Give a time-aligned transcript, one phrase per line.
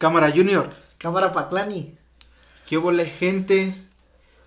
[0.00, 0.70] Cámara Junior.
[0.96, 1.94] Cámara Paclani.
[2.66, 3.76] ¿Qué huele, gente?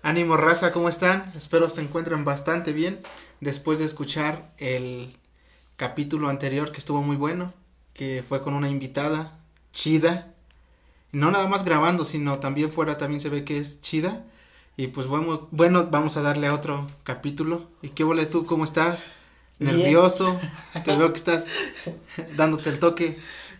[0.02, 1.30] Ánimo, raza, ¿cómo están?
[1.36, 2.98] Espero se encuentren bastante bien
[3.40, 5.16] después de escuchar el
[5.76, 7.54] capítulo anterior que estuvo muy bueno,
[7.92, 9.38] que fue con una invitada
[9.70, 10.34] chida.
[11.12, 14.24] No nada más grabando, sino también fuera también se ve que es chida.
[14.76, 17.70] Y pues bueno, bueno vamos a darle a otro capítulo.
[17.80, 18.44] ¿Y qué huele tú?
[18.44, 19.04] ¿Cómo estás?
[19.60, 20.36] Nervioso.
[20.84, 21.46] Te veo que estás
[22.36, 23.16] dándote el toque.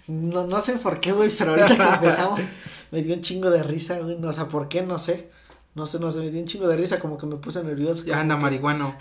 [0.07, 2.41] No, no sé por qué, güey, pero ahorita que empezamos
[2.91, 4.19] me dio un chingo de risa, güey.
[4.19, 4.83] No, o sea, ¿por qué?
[4.83, 5.31] No sé.
[5.75, 8.05] No sé, no sé, me dio un chingo de risa, como que me puse nervioso.
[8.05, 8.97] Ya anda marihuano.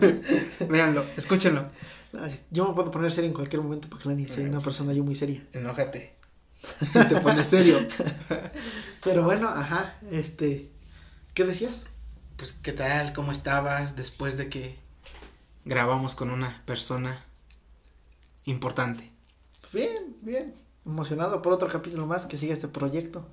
[0.68, 1.66] Véanlo, escúchenlo.
[2.20, 4.26] Ay, yo me puedo poner serio en cualquier momento, Paclani.
[4.28, 5.42] Soy una persona yo muy seria.
[5.52, 6.16] Enójate.
[6.92, 7.78] Te pones serio.
[9.02, 10.70] Pero bueno, ajá, este.
[11.34, 11.86] ¿Qué decías?
[12.36, 13.12] Pues, ¿qué tal?
[13.12, 14.78] ¿Cómo estabas después de que
[15.64, 17.24] grabamos con una persona
[18.44, 19.15] importante?
[19.76, 20.54] Bien, bien.
[20.86, 23.26] Emocionado por otro capítulo más que sigue este proyecto.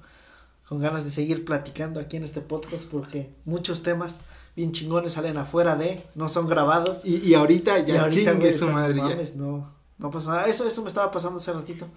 [0.68, 4.18] Con ganas de seguir platicando aquí en este podcast porque muchos temas
[4.54, 7.06] bien chingones salen afuera de, no son grabados.
[7.06, 9.38] Y, y ahorita ya Y ahorita, chingue güey, su madre ya.
[9.38, 10.48] no, no pasa nada.
[10.48, 11.88] Eso, eso me estaba pasando hace ratito.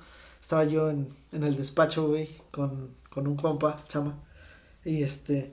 [0.41, 4.17] Estaba yo en, en el despacho, güey, con, con un compa, chama.
[4.85, 5.53] Y este,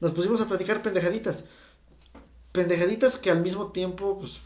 [0.00, 1.44] nos pusimos a platicar pendejaditas.
[2.52, 4.40] Pendejaditas que al mismo tiempo, pues,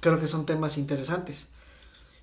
[0.00, 1.48] creo que son temas interesantes.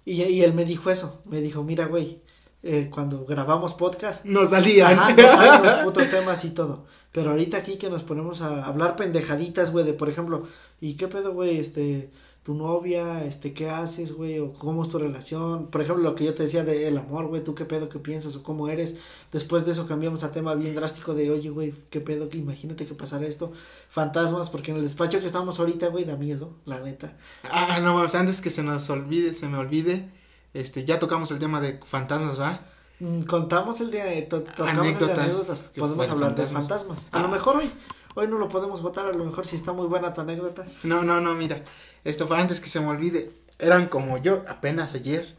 [0.05, 2.21] Y, y él me dijo eso, me dijo, mira, güey,
[2.67, 4.93] eh, cuando grabamos podcast, No salían.
[4.93, 6.85] Ajá, no saben los putos temas y todo.
[7.11, 10.47] Pero ahorita aquí que nos ponemos a hablar pendejaditas, güey, de por ejemplo,
[10.81, 11.59] ¿y qué pedo, güey?
[11.59, 12.09] Este,
[12.45, 14.37] tu novia, este, ¿qué haces, güey?
[14.39, 15.71] O cómo es tu relación.
[15.71, 17.97] Por ejemplo, lo que yo te decía de el amor, güey, ¿tú qué pedo, qué
[17.97, 18.95] piensas o cómo eres?
[19.31, 22.29] Después de eso cambiamos a tema bien drástico de, oye, güey, ¿qué pedo?
[22.29, 23.51] que imagínate que pasara esto.
[23.89, 27.17] Fantasmas, porque en el despacho que estamos ahorita, güey, da miedo, la neta.
[27.51, 30.07] Ah, no, antes que se nos olvide, se me olvide,
[30.53, 32.61] este, ya tocamos el tema de fantasmas, ¿va?
[32.99, 35.61] Mm, Contamos el día de, to- tocamos el de Anécdotas anécdotas.
[35.75, 36.67] Podemos hablar de fantasmas.
[36.67, 37.09] fantasmas.
[37.11, 37.21] A Ah.
[37.23, 37.71] lo mejor hoy,
[38.13, 40.63] hoy no lo podemos votar, a lo mejor si está muy buena tu anécdota.
[40.83, 41.63] No, no, no, mira,
[42.05, 45.35] esto antes que se me olvide, eran como yo, apenas ayer,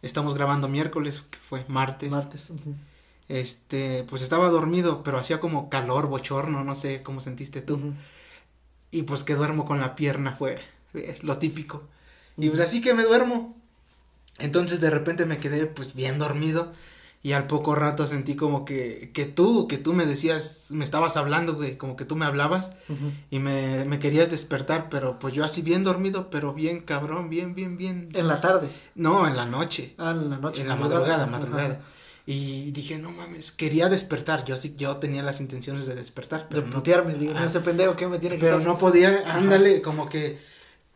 [0.00, 2.50] estamos grabando miércoles, que fue martes, Martes.
[3.28, 7.92] este, pues estaba dormido, pero hacía como calor, bochorno, no sé cómo sentiste tú,
[8.90, 10.62] y pues que duermo con la pierna afuera,
[10.94, 11.82] es lo típico,
[12.36, 13.54] y pues así que me duermo,
[14.38, 16.72] entonces de repente me quedé pues bien dormido,
[17.24, 21.16] y al poco rato sentí como que, que tú, que tú me decías, me estabas
[21.16, 22.72] hablando, güey, como que tú me hablabas,
[23.30, 27.54] y me, me querías despertar, pero pues yo así bien dormido, pero bien cabrón, bien,
[27.54, 28.08] bien, bien.
[28.14, 28.68] En la tarde.
[28.96, 30.62] No, en la noche, Ah, en la noche.
[30.62, 31.80] en la madrugada, madrugada.
[32.26, 36.46] Y dije, no mames, quería despertar, yo sí, yo tenía las intenciones de despertar, De
[36.50, 37.44] pero no, putearme, digo, Ah.
[37.46, 39.38] ese pendejo que me tiene que pero estar- no podía, Ajá.
[39.38, 40.38] ándale, como que,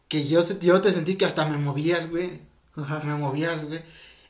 [0.08, 2.40] que yo, yo te sentí que hasta me movías, güey,
[2.76, 3.02] Ajá.
[3.04, 3.80] me movías, güey.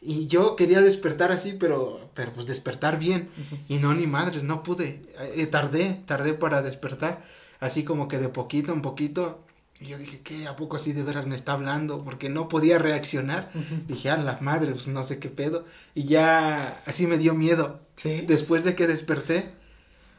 [0.08, 3.28] Y yo quería despertar así, pero, pero pues despertar bien.
[3.68, 5.02] Y no, ni madres, no pude.
[5.34, 7.24] Eh, tardé, tardé para despertar.
[7.58, 9.44] Así como que de poquito en poquito.
[9.80, 10.46] Y yo dije, ¿qué?
[10.46, 12.04] ¿A poco así de veras me está hablando?
[12.04, 13.50] Porque no podía reaccionar.
[13.88, 15.64] Dije, a la madre, pues no sé qué pedo.
[15.92, 17.80] Y ya así me dio miedo.
[17.96, 18.20] Sí.
[18.28, 19.54] Después de que desperté,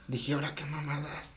[0.09, 1.36] dije, ahora qué mamadas.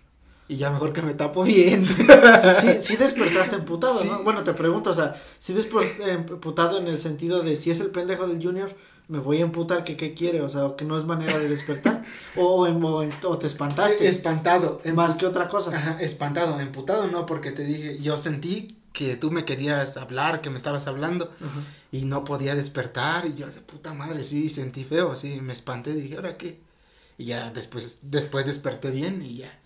[0.51, 1.87] Y ya mejor que me tapo bien.
[1.87, 4.09] Sí, sí despertaste emputado, Sí.
[4.09, 4.25] ¿no?
[4.25, 7.91] Bueno, te pregunto, o sea, sí despertaste emputado en el sentido de si es el
[7.91, 8.75] pendejo del Junior,
[9.07, 12.03] me voy a emputar que qué quiere, o sea, que no es manera de despertar,
[12.37, 14.81] o, o, te espantaste, Espantado.
[14.93, 15.71] más que otra cosa.
[15.77, 20.51] Ajá, espantado, emputado no, porque te dije, yo sentí que tú me querías hablar, que
[20.51, 21.31] me estabas hablando.
[21.93, 25.93] Y no podía despertar y yo de puta madre sí sentí feo sí me espanté
[25.95, 26.59] dije ahora qué
[27.19, 29.59] y ya después después desperté bien y ya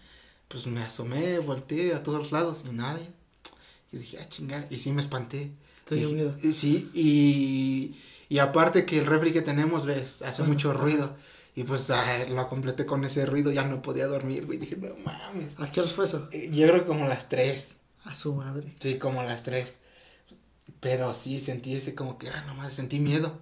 [0.48, 3.08] pues me asomé volteé a todos lados y nadie
[3.92, 5.50] y dije ah chinga y sí me espanté
[5.86, 6.36] Te dio miedo.
[6.42, 7.96] y sí y
[8.28, 10.80] y aparte que el refri que tenemos ves hace Ajá, mucho ajá.
[10.80, 11.16] ruido
[11.56, 14.94] y pues ah, lo completé con ese ruido ya no podía dormir güey dije no
[15.04, 16.28] mames ¿A qué hora fue eso?
[16.32, 18.74] Eh, yo creo como las tres A su madre.
[18.80, 19.76] Sí, como las tres.
[20.80, 23.38] Pero sí sentí ese como que, ah, nomás sentí miedo.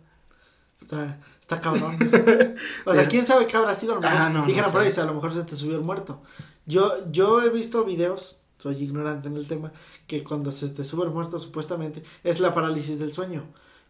[0.80, 1.96] Está, está cabrón.
[2.86, 3.92] o sea, quién sabe qué habrá sido.
[3.92, 4.88] A lo mejor, Ah, no, no dijeron por sé.
[5.00, 6.22] ahí, a lo mejor se te subió el muerto.
[6.66, 9.72] Yo, yo he visto videos, soy ignorante en el tema,
[10.06, 13.44] que cuando se te sube el muerto, supuestamente, es la parálisis del sueño.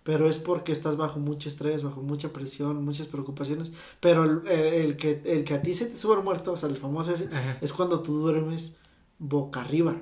[0.05, 3.73] Pero es porque estás bajo mucho estrés, bajo mucha presión, muchas preocupaciones.
[4.01, 6.69] Pero el, el- que, el que a ti se te sube el muerto, o sea,
[6.69, 7.29] el famoso ese,
[7.61, 8.75] es cuando tú duermes
[9.19, 9.97] boca arriba.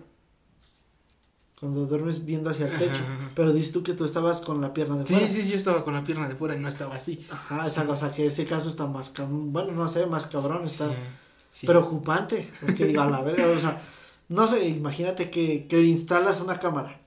[1.59, 3.03] Cuando duermes viendo hacia el techo.
[3.03, 3.31] ajá.
[3.35, 5.29] Pero dices tú que tú estabas con la pierna de Sí, fuera.
[5.29, 7.27] sí, sí, yo estaba con la pierna de fuera y no estaba así.
[7.31, 10.89] Ajá, esa cosa que ese caso está más cabrón, bueno, no sé, más cabrón, está
[10.89, 10.95] Sí,
[11.53, 11.67] sí.
[11.67, 13.83] preocupante, porque digo, a la verga, o sea,
[14.29, 17.01] no sé, imagínate que, que instalas una cámara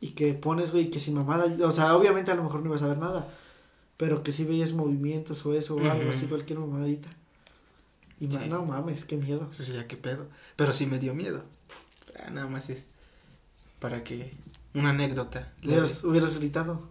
[0.00, 2.82] y que pones, güey, que sin mamada, o sea, obviamente a lo mejor no ibas
[2.82, 3.28] a ver nada,
[3.96, 7.08] pero que sí veías movimientos o eso, o algo así, cualquier mamadita.
[8.18, 8.38] Y Sí.
[8.48, 9.48] no mames, qué miedo.
[9.56, 10.26] Pues ya qué pedo.
[10.56, 11.42] Pero sí me dio miedo.
[12.22, 12.86] Ah, nada más es
[13.78, 14.34] para que
[14.74, 15.52] una anécdota.
[15.64, 16.88] Hubieras, hubieras gritado.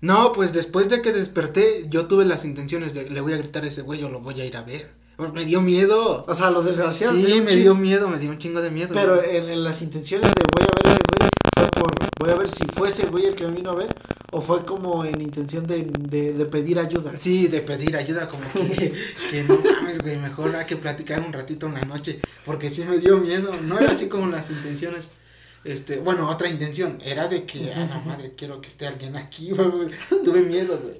[0.00, 3.64] No, pues después de que desperté, yo tuve las intenciones de le voy a gritar
[3.64, 4.94] a ese güey o lo voy a ir a ver.
[5.16, 6.24] Pues me dio miedo.
[6.26, 7.14] O sea, lo desgraciado.
[7.14, 8.90] te Sí, me dio miedo, me dio un chingo de miedo.
[8.92, 12.30] Pero en, en las intenciones de voy a ver a ese güey, fue por voy
[12.30, 13.94] a ver si fue ese güey el que me vino a ver,
[14.32, 17.12] o fue como en intención de, de, de pedir ayuda.
[17.16, 18.92] Sí, de pedir ayuda, como que,
[19.30, 22.98] que no mames, güey, mejor hay que platicar un ratito una noche, porque sí me
[22.98, 25.10] dio miedo, no era así como las intenciones,
[25.64, 29.50] este, bueno, otra intención, era de que, ah, la madre, quiero que esté alguien aquí,
[29.52, 29.90] güey,
[30.24, 30.96] tuve miedo, güey.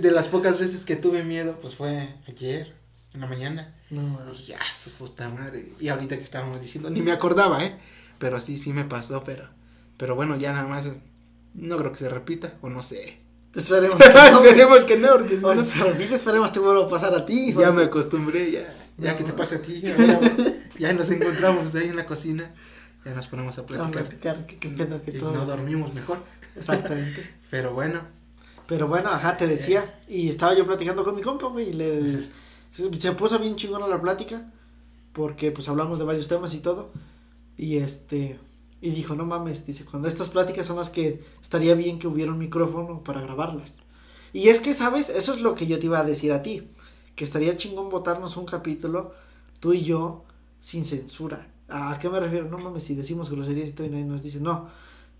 [0.00, 2.74] De las pocas veces que tuve miedo, pues fue ayer,
[3.14, 7.00] en la mañana, No, y ya, su puta madre, y ahorita que estábamos diciendo, ni
[7.02, 7.78] me acordaba, ¿eh?
[8.18, 9.48] Pero sí, sí me pasó, pero,
[9.98, 10.88] pero bueno, ya nada más,
[11.54, 13.18] no creo que se repita, o no sé.
[13.54, 14.20] Esperemos que no.
[14.40, 17.24] Esperemos que no, porque O no- sea, se repite, esperemos te vuelva a pasar a
[17.24, 17.48] ti.
[17.52, 17.72] ya güey.
[17.72, 19.18] me acostumbré, ya, ya No.
[19.18, 19.94] que te pasa a ti, ya,
[20.78, 22.50] ya nos encontramos ahí en la cocina,
[23.04, 25.32] ya nos ponemos a A platicar platicar, que, que que y todo.
[25.36, 26.22] no dormimos mejor,
[26.56, 27.22] Exactamente.
[27.50, 28.00] pero bueno,
[28.66, 29.98] Pero bueno, ajá, te decía.
[30.08, 31.70] Y estaba yo platicando con mi compa, güey.
[31.70, 32.28] Y le,
[32.72, 34.50] se, puso bien chingona la plática.
[35.12, 36.90] Porque pues hablamos de varios temas y todo.
[37.56, 38.38] Y este.
[38.80, 42.32] Y dijo, no mames, dice, cuando estas pláticas son las que estaría bien que hubiera
[42.32, 43.76] un micrófono para grabarlas.
[44.34, 45.08] Y es que, ¿sabes?
[45.08, 46.68] Eso es lo que yo te iba a decir a ti.
[47.16, 49.14] Que estaría chingón botarnos un capítulo,
[49.60, 50.24] tú y yo,
[50.60, 51.46] sin censura.
[51.68, 52.48] ¿A qué me refiero?
[52.48, 54.68] No mames, si decimos groserías y todo y nadie nos dice, no.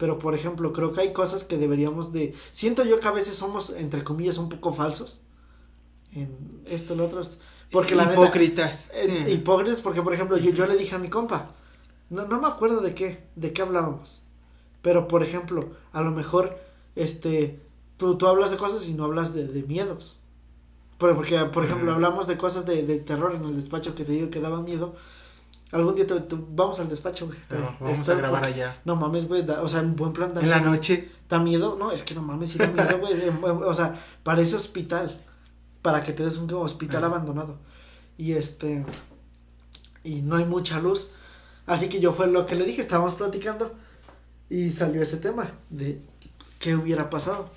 [0.05, 2.35] Pero, por ejemplo, creo que hay cosas que deberíamos de...
[2.53, 5.23] Siento yo que a veces somos, entre comillas, un poco falsos.
[6.13, 7.23] En esto, lo otro.
[7.71, 8.21] Porque la neta...
[8.21, 9.33] hipócritas, Eh, sí.
[9.33, 11.55] Hipócritas porque, por ejemplo, yo, yo le dije a mi compa,
[12.11, 14.21] no, no me acuerdo de qué, de qué hablábamos.
[14.83, 16.59] Pero, por ejemplo, a lo mejor,
[16.97, 17.63] este,
[17.97, 20.19] tú, tú hablas de cosas y no hablas de, de miedos.
[20.99, 24.13] Pero porque, por ejemplo, hablamos de cosas de, de terror en el despacho que te
[24.13, 24.95] digo que daban miedo.
[25.75, 27.39] Algún día te- te- vamos al despacho, güey.
[27.49, 30.41] Pero vamos a grabar allá, No mames, güey, da- o sea, en buen plan da
[30.41, 31.77] en la noche, ¿Da miedo?
[31.79, 33.13] No, es que no mames, sí da miedo, güey.
[33.65, 35.21] O sea, parece hospital.
[35.83, 37.59] Para que te des un hospital abandonado.
[38.17, 38.85] Y este.
[40.05, 41.11] Y no hay mucha luz.
[41.67, 43.73] Así que yo fue lo que le dije, estábamos platicando.
[44.49, 46.01] Y salió ese tema de
[46.59, 47.49] qué hubiera pasado.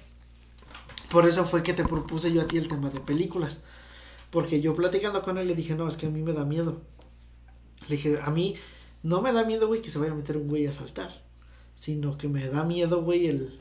[1.11, 3.61] Por eso fue que te propuse yo a ti el tema de películas.
[4.31, 6.81] Porque yo platicando con él le dije, no, es que a mí me da miedo.
[7.89, 8.55] Le dije, a mí
[9.03, 11.11] no me da miedo, güey, que se vaya a meter un güey a saltar.
[11.75, 13.59] Sino que me da miedo, güey, el,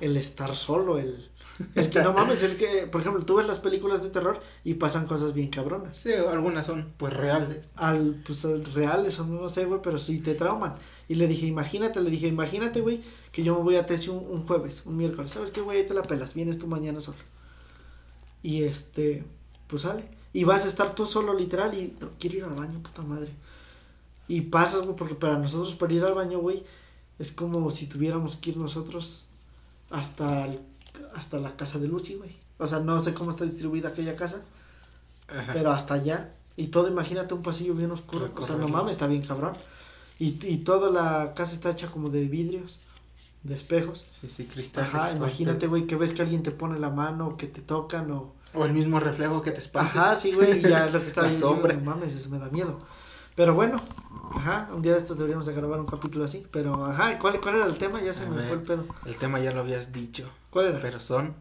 [0.00, 1.30] el estar solo, el,
[1.74, 4.74] el que no mames, el que, por ejemplo, tú ves las películas de terror y
[4.74, 5.96] pasan cosas bien cabronas.
[5.98, 10.20] sí, algunas son pues reales, Al, pues, al reales o no sé, güey, pero sí
[10.20, 10.74] te trauman.
[11.08, 14.18] Y le dije, imagínate, le dije, imagínate, güey, que yo me voy a Tesi un,
[14.28, 15.32] un jueves, un miércoles.
[15.32, 15.78] ¿Sabes qué, güey?
[15.78, 17.18] Ahí te la pelas, vienes tú mañana solo.
[18.42, 19.24] Y este,
[19.68, 20.08] pues sale.
[20.32, 23.32] Y vas a estar tú solo, literal, y no, quiero ir al baño, puta madre.
[24.28, 26.64] Y pasas, güey, porque para nosotros, para ir al baño, güey,
[27.18, 29.24] es como si tuviéramos que ir nosotros
[29.90, 30.60] hasta, el-
[31.14, 32.34] hasta la casa de Lucy, güey.
[32.58, 34.42] O sea, no sé cómo está distribuida aquella casa,
[35.28, 35.52] Ajá.
[35.52, 36.32] pero hasta allá.
[36.56, 38.30] Y todo, imagínate un pasillo bien oscuro.
[38.36, 39.52] O sea, no mames, está bien cabrón.
[40.18, 42.78] Y, y toda la casa está hecha como de vidrios,
[43.42, 44.04] de espejos.
[44.08, 47.48] sí, sí, cristales, Ajá, imagínate, güey, que ves que alguien te pone la mano, que
[47.48, 48.32] te tocan o...
[48.54, 51.32] o el mismo reflejo que te espanta, Ajá, sí, güey, ya lo que está La
[51.32, 51.74] sombra.
[51.74, 52.78] no mames, eso me da miedo.
[53.34, 53.80] Pero bueno,
[54.34, 56.46] ajá, un día de estos deberíamos de grabar un capítulo así.
[56.52, 58.00] Pero, ajá, ¿cuál, cuál era el tema?
[58.02, 58.48] Ya se A me ver.
[58.48, 58.86] fue el pedo.
[59.04, 60.80] el tema ya lo habías dicho, ¿Cuál era?
[60.80, 61.34] pero son,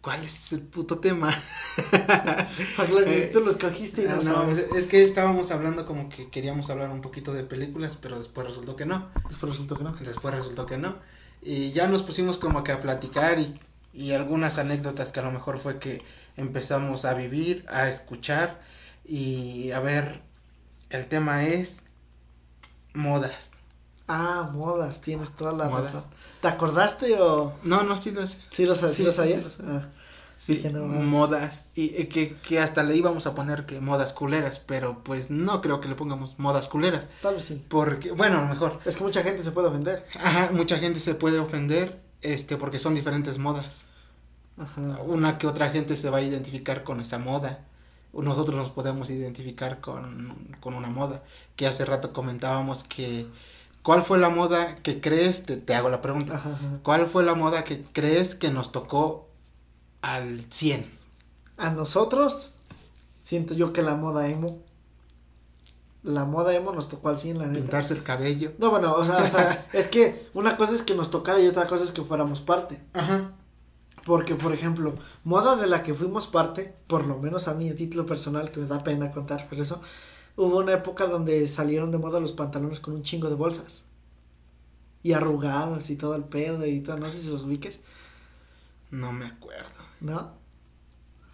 [0.00, 1.32] ¿cuál es el puto tema?
[3.32, 4.58] Tú lo escogiste y no, Ah, no, sabes.
[4.58, 8.46] es, es que estábamos hablando como que queríamos hablar un poquito de películas, pero después
[8.46, 9.08] resultó que no.
[9.28, 9.92] Después resultó que no.
[9.96, 10.96] Después resultó que no.
[11.42, 13.54] Y ya nos pusimos como que a platicar y,
[13.92, 16.02] y algunas anécdotas que a lo mejor fue que
[16.36, 18.60] empezamos a vivir, a escuchar
[19.04, 20.22] y a ver,
[20.96, 21.82] el tema es
[22.94, 23.50] modas.
[24.08, 25.92] Ah, modas, tienes toda la Modas.
[25.92, 26.10] razón.
[26.40, 27.54] ¿Te acordaste o...?
[27.64, 28.38] No, no, sí lo sé.
[28.52, 29.38] Sí lo, sí Sí, lo sí, sabías?
[29.38, 29.62] sí lo sé.
[29.66, 29.88] Ah,
[30.38, 31.66] Sí, no modas.
[31.74, 35.62] Y eh, que, que hasta le íbamos a poner que modas culeras, pero pues no
[35.62, 37.08] creo que le pongamos modas culeras.
[37.22, 37.64] tal vez sí.
[37.68, 38.78] Porque, bueno, a lo mejor.
[38.84, 40.06] Es que mucha gente se puede ofender.
[40.22, 43.84] Ajá, mucha gente se puede ofender este porque son diferentes modas.
[44.58, 44.98] Ajá.
[45.06, 47.64] Una que otra gente se va a identificar con esa moda.
[48.22, 51.22] Nosotros nos podemos identificar con, con una moda.
[51.56, 53.26] Que hace rato comentábamos que...
[53.82, 55.44] ¿Cuál fue la moda que crees?
[55.44, 56.34] Te, te hago la pregunta.
[56.34, 56.80] Ajá, ajá.
[56.82, 59.28] ¿Cuál fue la moda que crees que nos tocó
[60.02, 60.86] al 100?
[61.56, 62.50] A nosotros,
[63.22, 64.58] siento yo que la moda emo.
[66.02, 67.60] La moda emo nos tocó al 100, la neta.
[67.60, 68.52] Pintarse el cabello.
[68.58, 71.46] No, bueno, o sea, o sea, es que una cosa es que nos tocara y
[71.48, 72.80] otra cosa es que fuéramos parte.
[72.92, 73.32] Ajá.
[74.06, 74.94] Porque, por ejemplo,
[75.24, 78.60] moda de la que fuimos parte, por lo menos a mí, a título personal, que
[78.60, 79.82] me da pena contar, pero eso,
[80.36, 83.82] hubo una época donde salieron de moda los pantalones con un chingo de bolsas.
[85.02, 87.80] Y arrugadas y todo el pedo y todo, no sé si los ubiques,
[88.92, 89.82] No me acuerdo.
[90.00, 90.30] ¿no?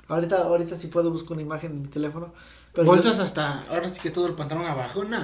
[0.08, 2.32] Ahorita, ahorita sí puedo buscar una imagen en mi teléfono.
[2.72, 5.18] Pero Bolsas hasta, ahora sí que todo el pantalón abajo, ¿no?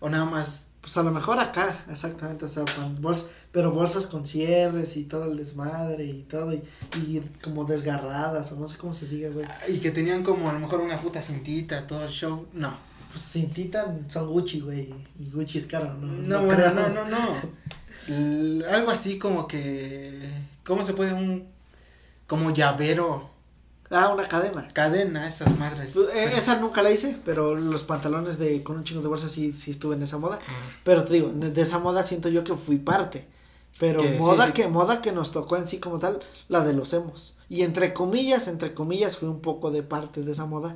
[0.00, 0.68] O nada más.
[0.82, 2.64] Pues a lo mejor acá, exactamente, o sea,
[3.00, 6.62] bols- pero bolsas con cierres y todo el desmadre y todo, y,
[6.96, 9.46] y como desgarradas, o no sé cómo se diga, güey.
[9.68, 12.46] Y que tenían como a lo mejor una puta cintita, todo el show.
[12.52, 12.76] No.
[13.12, 16.06] Pues cintita son Gucci, güey, y Gucci es caro, ¿no?
[16.08, 17.36] No, bueno, no, no, no.
[18.08, 20.30] L- algo así como que.
[20.64, 21.12] ¿Cómo se puede?
[21.12, 21.46] Un.
[22.26, 23.30] Como llavero.
[23.92, 24.66] Ah, una cadena.
[24.72, 25.94] Cadena, esas madres.
[25.96, 29.52] Eh, esa nunca la hice, pero los pantalones de con un chingo de bolsas sí,
[29.52, 30.40] sí estuve en esa moda.
[30.82, 33.26] Pero te digo, de esa moda siento yo que fui parte.
[33.78, 34.52] Pero Que moda sí.
[34.52, 37.34] que moda que nos tocó en sí como tal, la de los emos.
[37.48, 40.74] Y entre comillas, entre comillas, fui un poco de parte de esa moda.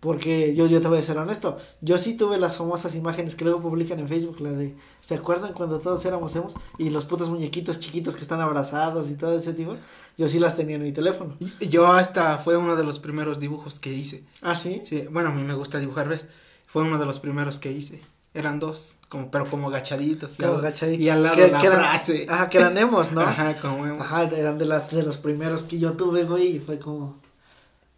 [0.00, 3.44] Porque yo, yo te voy a ser honesto, yo sí tuve las famosas imágenes que
[3.44, 6.54] luego publican en Facebook, la de, ¿se acuerdan cuando todos éramos emos?
[6.78, 9.76] Y los putos muñequitos chiquitos que están abrazados y todo ese tipo,
[10.16, 11.34] yo sí las tenía en mi teléfono.
[11.40, 14.22] Y- Yo hasta fue uno de los primeros dibujos que hice.
[14.40, 14.82] Ah, sí.
[14.84, 16.28] Sí, bueno, a mí me gusta dibujar, ¿ves?
[16.68, 18.00] Fue uno de los primeros que hice.
[18.34, 20.36] Eran dos, como, pero como agachaditos.
[20.36, 21.04] Como agachaditos.
[21.04, 22.24] y al lado la eran- frase.
[22.28, 23.20] Ajá, que eran emos, ¿no?
[23.22, 24.00] Ajá, como emo.
[24.00, 27.16] Ajá, eran de las de los primeros que yo tuve, güey, y fue como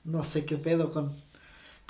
[0.05, 1.13] no sé qué pedo con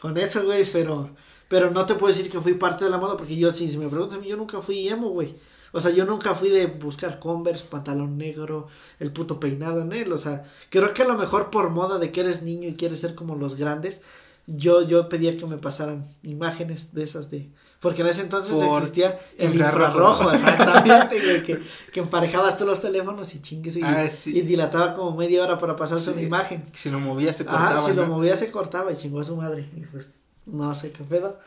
[0.00, 1.11] con eso, güey, pero
[1.50, 3.88] pero no te puedo decir que fui parte de la moda porque yo si, me
[3.88, 5.35] preguntas yo nunca fui emo, güey.
[5.73, 8.69] O sea, yo nunca fui de buscar Converse, pantalón negro,
[9.00, 12.12] el puto peinado en él, o sea, creo que a lo mejor por moda de
[12.12, 14.00] que eres niño y quieres ser como los grandes,
[14.47, 18.78] yo yo pedía que me pasaran imágenes de esas de porque en ese entonces Por
[18.82, 20.22] existía el infrarrojo.
[20.25, 21.58] infrarrojo, exactamente, güey, que,
[21.92, 24.37] que emparejabas tú los teléfonos y chingues y, Ah, sí.
[24.37, 26.64] y dilataba como media hora para pasarse una imagen.
[26.72, 27.78] Si lo movía se cortaba.
[27.78, 29.68] Ajá, si lo movía se cortaba y chingó a su madre.
[29.76, 30.10] Y pues,
[30.46, 31.38] no sé qué pedo.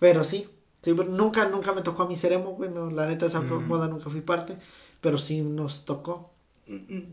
[0.00, 0.48] Pero sí,
[0.82, 3.40] sí, pero nunca, nunca me tocó a mí ser emo, güey, no, la neta esa
[3.40, 3.66] Mm.
[3.68, 4.58] moda nunca fui parte,
[5.00, 6.30] pero sí nos tocó.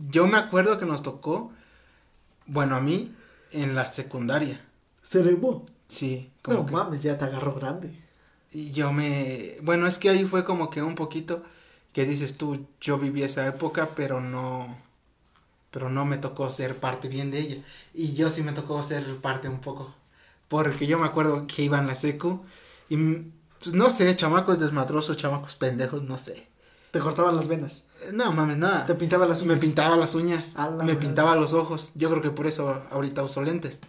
[0.10, 1.51] Yo me acuerdo que nos tocó,
[2.48, 3.13] bueno, a mí,
[3.51, 4.60] en la secundaria.
[5.03, 5.63] ¿Ser emo?
[5.88, 6.72] Sí, como No que...
[6.72, 8.01] mames, ya te agarró grande.
[8.53, 9.57] Y yo me...
[9.63, 11.43] Bueno, es que ahí fue como que un poquito
[11.93, 14.77] que dices tú, yo viví esa época, pero no...
[15.72, 17.63] Pero no me tocó ser parte bien de ella.
[17.93, 19.95] Y yo sí me tocó ser parte un poco.
[20.48, 22.45] Porque yo me acuerdo que iba en la secu
[22.89, 22.98] y...
[22.98, 26.50] mm, Pues no sé, chamacos desmadrosos, chamacos pendejos, no sé.
[26.91, 28.86] Te cortaban las venas, No mames, nada.
[28.86, 29.60] te pintaban las Me uñas.
[29.60, 31.91] pintaba las uñas, me pintaba los ojos.
[31.95, 33.79] Yo creo que por eso ahorita uso lentes.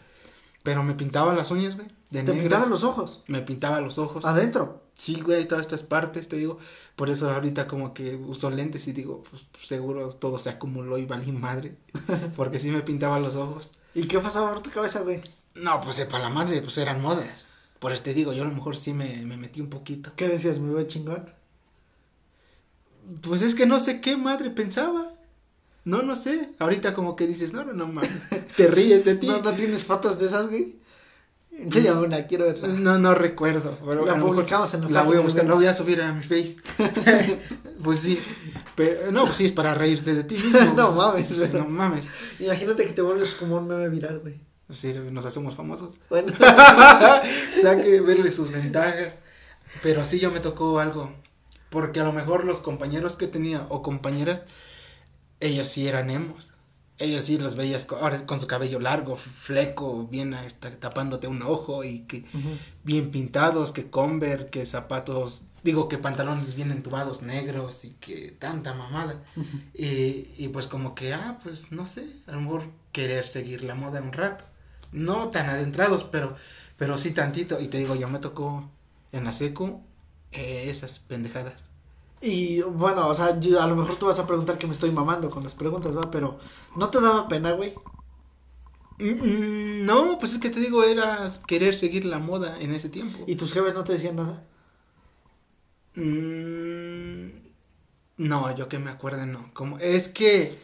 [0.65, 1.89] Pero me pintaba las uñas, güey.
[2.11, 2.41] De Te negras.
[2.43, 4.25] pintaban los ojos, Me pintaba los ojos.
[4.25, 4.83] adentro.
[4.97, 6.59] Sí, güey, todas estas partes, te digo.
[6.95, 11.07] Por eso ahorita como que uso lentes y digo, pues seguro todo se acumuló y
[11.07, 11.77] valí madre.
[12.37, 13.73] Porque sí me pintaba los ojos.
[13.95, 15.21] ¿Y qué pasaba por tu cabeza, güey?
[15.57, 17.51] No, pues para la madre, pues eran modas.
[17.81, 20.13] Por eso te digo, yo a lo mejor sí me, me metí un poquito.
[20.17, 20.59] ¿Qué decías?
[20.61, 21.29] ¿Me veo chingón?
[23.23, 25.11] Pues es que no sé qué madre pensaba.
[25.85, 26.51] No, no sé.
[26.59, 28.11] Ahorita como que dices, no, no, no mames.
[28.57, 29.27] Te ríes de ti.
[29.27, 30.77] ¿No, ¿No tienes fotos de esas, güey?
[31.59, 32.69] Enséñame una, quiero verla.
[32.69, 33.79] No, no recuerdo.
[33.87, 36.23] Pero La publicamos en la La voy a buscar, la voy a subir a mi
[36.23, 36.57] face.
[37.83, 38.21] pues sí.
[38.75, 40.61] Pero, no, pues sí, es para reírte de ti mismo.
[40.77, 42.09] No mames, pues, no mames.
[42.41, 44.41] Imagínate que te vuelves como un meme viral, güey.
[44.67, 45.95] Pues sí, nos hacemos famosos.
[46.09, 49.19] Bueno, o sea, que verle sus ventajas.
[49.83, 51.13] Pero sí, yo me tocó algo.
[51.69, 54.43] Porque a lo mejor los compañeros que tenía o compañeras,
[55.41, 56.54] ellos sí eran emos.
[56.99, 61.43] Ellos sí los veías con, ahora con su cabello largo, fleco, bien hasta tapándote un
[61.43, 62.25] ojo y que
[62.85, 68.75] bien pintados, que Converse, que zapatos, digo que pantalones bien entubados negros y que tanta
[68.75, 69.25] mamada.
[69.75, 73.75] y, y pues como que, ah, pues no sé, a lo mejor querer seguir la
[73.75, 74.45] moda un rato.
[74.93, 76.37] No tan adentrados, pero,
[76.77, 77.61] pero sí tantito.
[77.61, 78.71] Y te digo, yo me tocó
[79.13, 79.83] en la secu
[80.33, 81.71] eh, esas pendejadas.
[82.25, 84.91] Y bueno, o sea, yo- a lo mejor tú vas a preguntar que me estoy
[84.91, 86.11] mamando con las preguntas, ¿va?
[86.11, 86.39] Pero
[86.75, 87.79] ¿no te daba pena, güey?
[88.99, 92.89] Mm, mm, No, pues es que te digo, era querer seguir la moda en ese
[92.89, 93.25] tiempo.
[93.27, 94.45] ¿Y tus jefes no te decían nada?
[95.97, 97.29] Mm,
[98.19, 99.53] no, yo que me acuerde, no.
[99.55, 100.59] Como, es que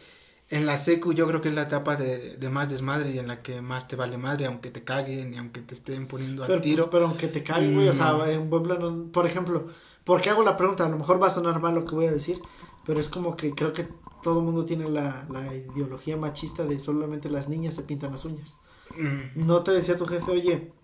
[0.49, 3.27] en la secu yo creo que es la etapa de, de más desmadre y en
[3.27, 6.55] la que más te vale madre, aunque te caguen y aunque te estén poniendo Pero,
[6.55, 6.89] al tiro.
[6.89, 9.67] pero aunque te caguen, güey, o sea, en buen plano, por ejemplo,
[10.03, 10.85] ¿por qué hago la pregunta?
[10.85, 12.47] A lo mejor va a sonar mal lo que voy a decir,
[12.83, 13.83] pero es como que creo que
[14.19, 18.25] todo el mundo tiene la, la ideología machista de solamente las niñas se pintan las
[18.25, 18.59] uñas.
[18.97, 20.80] Mm, No te decía tu jefe, oye,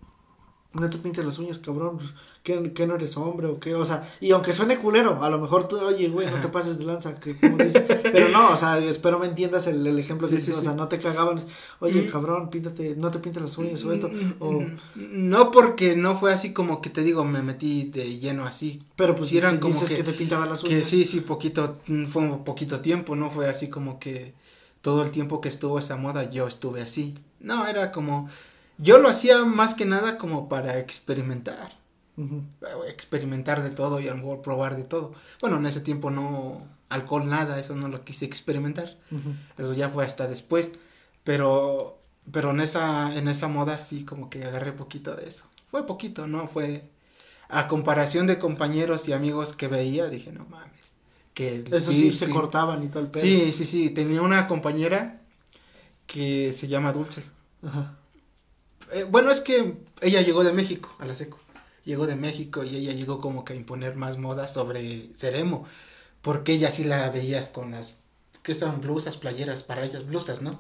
[0.73, 1.97] no te pintes las uñas, cabrón,
[2.43, 3.73] ¿qué, qué no eres hombre o qué?
[3.73, 6.77] O sea, y aunque suene culero, a lo mejor tú, oye, güey, no te pases
[6.77, 7.81] de lanza, que como dice,
[8.11, 10.63] pero no, o sea, espero me entiendas el, el ejemplo que Sí, sí, dices, o
[10.63, 11.41] sea, no te cagaban,
[11.79, 12.11] oye, Mm.
[12.11, 16.53] cabrón, píntate, no te pintes las uñas o esto, o, No porque no fue así
[16.53, 18.83] como que te digo, me metí de lleno así.
[18.95, 20.79] pero pues Sí eran si como dices que, que- te pintaban las uñas.
[20.81, 24.33] Que sí, sí, poquito, mm, fue un poquito tiempo, no fue así como que
[24.81, 27.15] todo el tiempo que estuvo esa moda yo estuve así.
[27.39, 28.27] No, era como,
[28.77, 31.71] yo lo hacía más que nada como para experimentar,
[32.87, 35.13] experimentar de todo y a lo mejor probar de todo.
[35.41, 38.97] Bueno, en ese tiempo no, alcohol nada, eso no lo quise experimentar.
[39.57, 40.71] Eso ya fue hasta después.
[41.23, 41.99] Pero,
[42.31, 45.45] pero en esa, en esa moda sí como que agarré poquito de eso.
[45.69, 46.47] Fue poquito, ¿no?
[46.47, 46.89] Fue
[47.49, 50.95] a comparación de compañeros y amigos que veía, dije, no mames.
[51.33, 53.21] Que Eso sí, se cortaban y todo el pedo.
[53.21, 53.89] Sí, sí, sí.
[53.89, 55.21] Tenía una compañera
[56.07, 57.23] que se llama Dulce.
[57.63, 57.97] Ajá.
[58.91, 61.39] Eh, bueno, es que ella llegó de México, a la seco.
[61.85, 65.65] Llegó de México y ella llegó como que a imponer más moda sobre Ceremo.
[66.21, 67.95] Porque ella sí la veías con las,
[68.43, 68.81] ¿qué son?
[68.81, 70.57] Blusas, playeras para ellos, blusas, ¿no?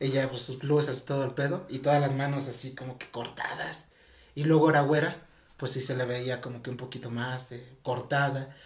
[0.00, 1.66] Ella, pues sus blusas y todo el pedo.
[1.68, 3.86] Y todas las manos así como que cortadas.
[4.34, 5.26] Y luego era güera,
[5.58, 8.56] pues sí se le veía como que un poquito más eh, cortada.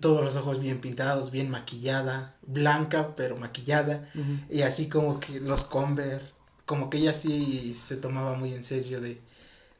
[0.00, 2.34] Todos los ojos bien pintados, bien maquillada.
[2.42, 4.08] Blanca, pero maquillada.
[4.48, 6.33] Y así como que los Converse,
[6.66, 9.20] como que ella sí se tomaba muy en serio de,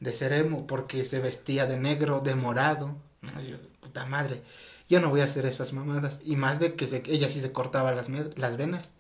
[0.00, 2.96] de ser emo, porque se vestía de negro, de morado.
[3.36, 4.42] Ay, yo, puta madre,
[4.88, 6.20] yo no voy a hacer esas mamadas.
[6.24, 8.92] Y más de que se- ella sí se cortaba las, las venas.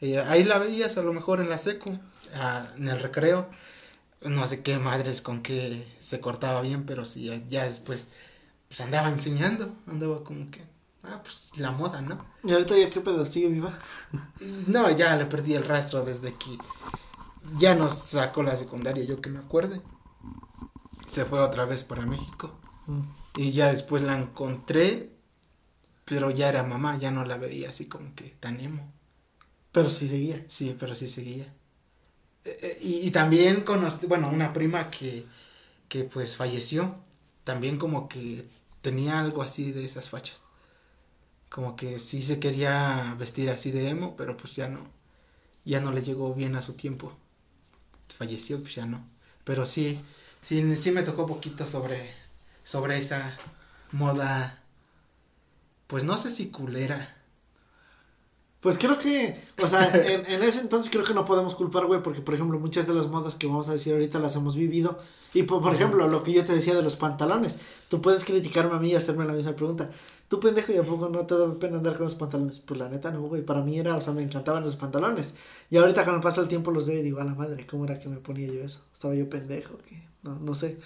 [0.00, 1.98] Ella- ahí la veías a lo mejor en la secu,
[2.76, 3.48] en el recreo.
[4.22, 8.06] No sé qué madres con qué se cortaba bien, pero sí, ya, ya después
[8.68, 10.62] pues andaba enseñando, andaba como que,
[11.04, 12.20] ah, pues la moda, ¿no?
[12.44, 13.78] Y ahorita ya qué pedo, sigue viva.
[14.66, 16.60] No, ya le perdí el rastro desde que
[17.58, 19.80] ya nos sacó la secundaria, yo que me acuerde.
[21.08, 22.58] Se fue otra vez para México.
[22.86, 23.02] Mm.
[23.36, 25.10] Y ya después la encontré,
[26.04, 28.92] pero ya era mamá, ya no la veía así como que tan emo.
[29.72, 30.44] Pero sí seguía.
[30.48, 31.52] Sí, pero sí seguía.
[32.44, 35.26] Eh, eh, y, y también conocí, bueno, una prima que,
[35.88, 36.96] que pues falleció,
[37.44, 38.46] también como que
[38.82, 40.42] tenía algo así de esas fachas.
[41.48, 44.80] Como que sí se quería vestir así de emo, pero pues ya no,
[45.64, 47.12] ya no le llegó bien a su tiempo.
[48.14, 49.04] Falleció, pues ya no.
[49.44, 50.00] Pero sí,
[50.40, 52.10] sí, sí me tocó poquito sobre,
[52.64, 53.36] sobre esa
[53.92, 54.62] moda,
[55.86, 57.16] pues no sé si culera.
[58.60, 62.02] Pues creo que, o sea, en, en ese entonces creo que no podemos culpar, güey,
[62.02, 64.98] porque por ejemplo muchas de las modas que vamos a decir ahorita las hemos vivido.
[65.34, 67.56] Y por, ejemplo, lo que yo te decía de los pantalones,
[67.88, 69.90] tú puedes criticarme a mí y hacerme la misma pregunta.
[70.28, 72.60] Tú pendejo y a poco no te da pena andar con los pantalones.
[72.60, 75.32] Pues la neta no, güey, para mí era, o sea, me encantaban los pantalones.
[75.70, 77.84] Y ahorita con el paso del tiempo los veo y digo, a la madre, ¿cómo
[77.84, 78.80] era que me ponía yo eso?
[78.92, 80.78] Estaba yo pendejo, que no, no sé.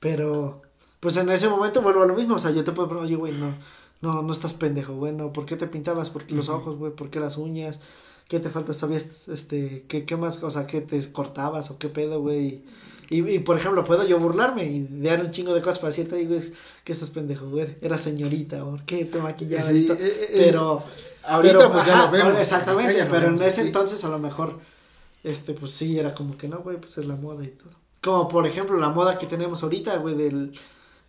[0.00, 0.62] Pero,
[1.00, 3.16] pues en ese momento vuelvo a lo mismo, o sea, yo te puedo preguntar, oye,
[3.16, 3.54] güey, no,
[4.02, 6.10] no, no estás pendejo, güey, no, ¿por qué te pintabas?
[6.10, 6.92] ¿Por qué los ojos, güey?
[6.92, 7.80] ¿Por qué las uñas?
[8.28, 8.72] ¿Qué te falta?
[8.74, 12.46] ¿Sabías, este, qué, qué más, o sea, qué te cortabas o qué pedo, güey?
[12.46, 12.64] Y,
[13.10, 16.34] y, por ejemplo, puedo yo burlarme y dar un chingo de cosas para decirte, digo,
[16.34, 16.52] es
[16.84, 19.66] que estás pendejo, güey, eras señorita, ¿por qué te maquillabas?
[19.66, 19.96] Sí, todo?
[19.98, 20.82] eh, eh, pero,
[21.26, 22.40] Ahorita pero, pues ya ajá, lo vemos.
[22.40, 23.66] Exactamente, ya pero en ese sí.
[23.68, 24.58] entonces a lo mejor,
[25.22, 27.72] este, pues sí, era como que no, güey, pues es la moda y todo.
[28.02, 30.52] Como por ejemplo la moda que tenemos ahorita, güey, del,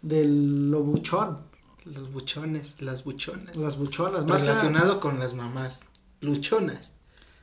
[0.01, 1.39] del lo buchón,
[1.85, 3.55] Los buchones, las buchonas.
[3.55, 5.81] las buchonas, más Relacionado con las mamás
[6.21, 6.93] luchonas.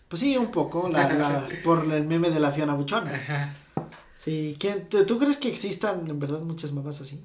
[0.08, 3.14] Pues sí, un poco, la, la, por el meme de la Fiona Buchona.
[3.14, 3.54] Ajá.
[4.22, 7.20] Sí, ¿quién, tú, crees que existan en verdad muchas mamás así?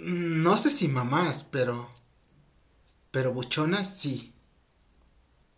[0.00, 1.88] No sé si mamás, pero.
[3.12, 4.32] Pero buchonas sí.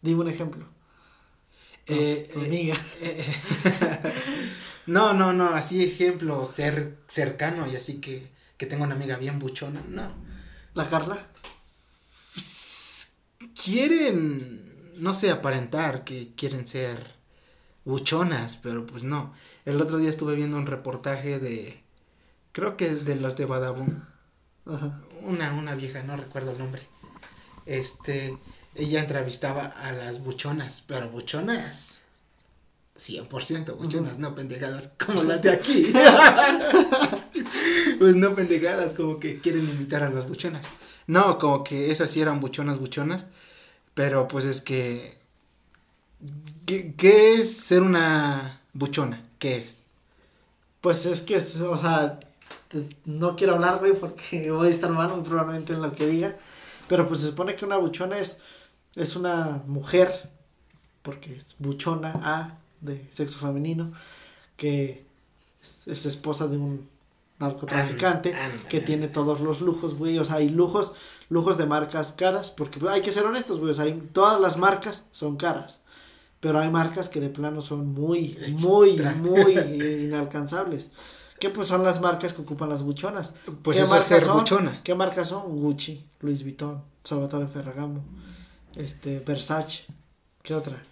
[0.02, 0.66] Dime un ejemplo.
[1.86, 2.76] Eh, eh, amiga.
[3.00, 3.24] eh,
[4.86, 9.38] no, no, no, así ejemplo ser cercano y así que, que tengo una amiga bien
[9.38, 9.82] buchona.
[9.88, 10.12] No.
[10.74, 11.26] ¿La Carla?
[13.54, 17.19] Quieren, no sé, aparentar que quieren ser
[17.84, 19.32] buchonas, pero pues no.
[19.64, 21.82] El otro día estuve viendo un reportaje de.
[22.52, 24.04] Creo que de los de Badabun.
[24.66, 25.00] Ajá.
[25.22, 26.82] una, una vieja, no recuerdo el nombre.
[27.66, 28.36] Este,
[28.74, 32.00] ella entrevistaba a las buchonas, pero buchonas
[33.00, 35.92] 100% buchonas, no pendejadas como las de aquí.
[37.98, 40.66] pues no pendejadas como que quieren imitar a las buchonas.
[41.06, 43.28] No, como que esas sí eran buchonas, buchonas,
[43.94, 45.18] pero pues es que
[46.66, 49.24] ¿qué, qué es ser una buchona?
[49.38, 49.78] ¿Qué es?
[50.80, 52.20] Pues es que, o sea,
[52.68, 56.06] pues, no quiero hablar, güey, porque voy a estar mal muy probablemente en lo que
[56.06, 56.36] diga.
[56.88, 58.38] Pero pues se supone que una buchona es,
[58.96, 60.28] es una mujer,
[61.02, 63.92] porque es buchona A, de sexo femenino,
[64.56, 65.04] que
[65.62, 66.88] es, es esposa de un
[67.38, 70.18] narcotraficante Ándale, que tiene todos los lujos, güey.
[70.18, 70.94] O sea, hay lujos,
[71.28, 73.70] lujos de marcas caras, porque pues, hay que ser honestos, güey.
[73.70, 75.80] O sea, hay- todas las marcas son caras.
[76.40, 79.14] Pero hay marcas que de plano son muy, muy, Extra.
[79.14, 80.90] muy inalcanzables.
[81.38, 83.34] Que pues son las marcas que ocupan las buchonas.
[83.62, 84.38] Pues ¿Qué eso es marcas ser son?
[84.38, 84.82] buchona.
[84.82, 85.60] ¿Qué marcas son?
[85.60, 88.04] Gucci, Louis Vuitton, Salvatore Ferragamo,
[88.76, 89.84] este, Versace.
[90.42, 90.82] ¿Qué otra?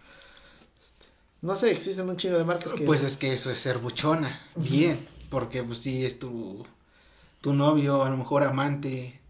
[1.41, 2.85] No sé, existen un chingo de marcas que...
[2.85, 4.41] Pues es que eso es ser buchona.
[4.57, 4.99] Bien.
[5.31, 6.67] Porque pues sí es tu,
[7.41, 9.21] tu novio, a lo mejor amante,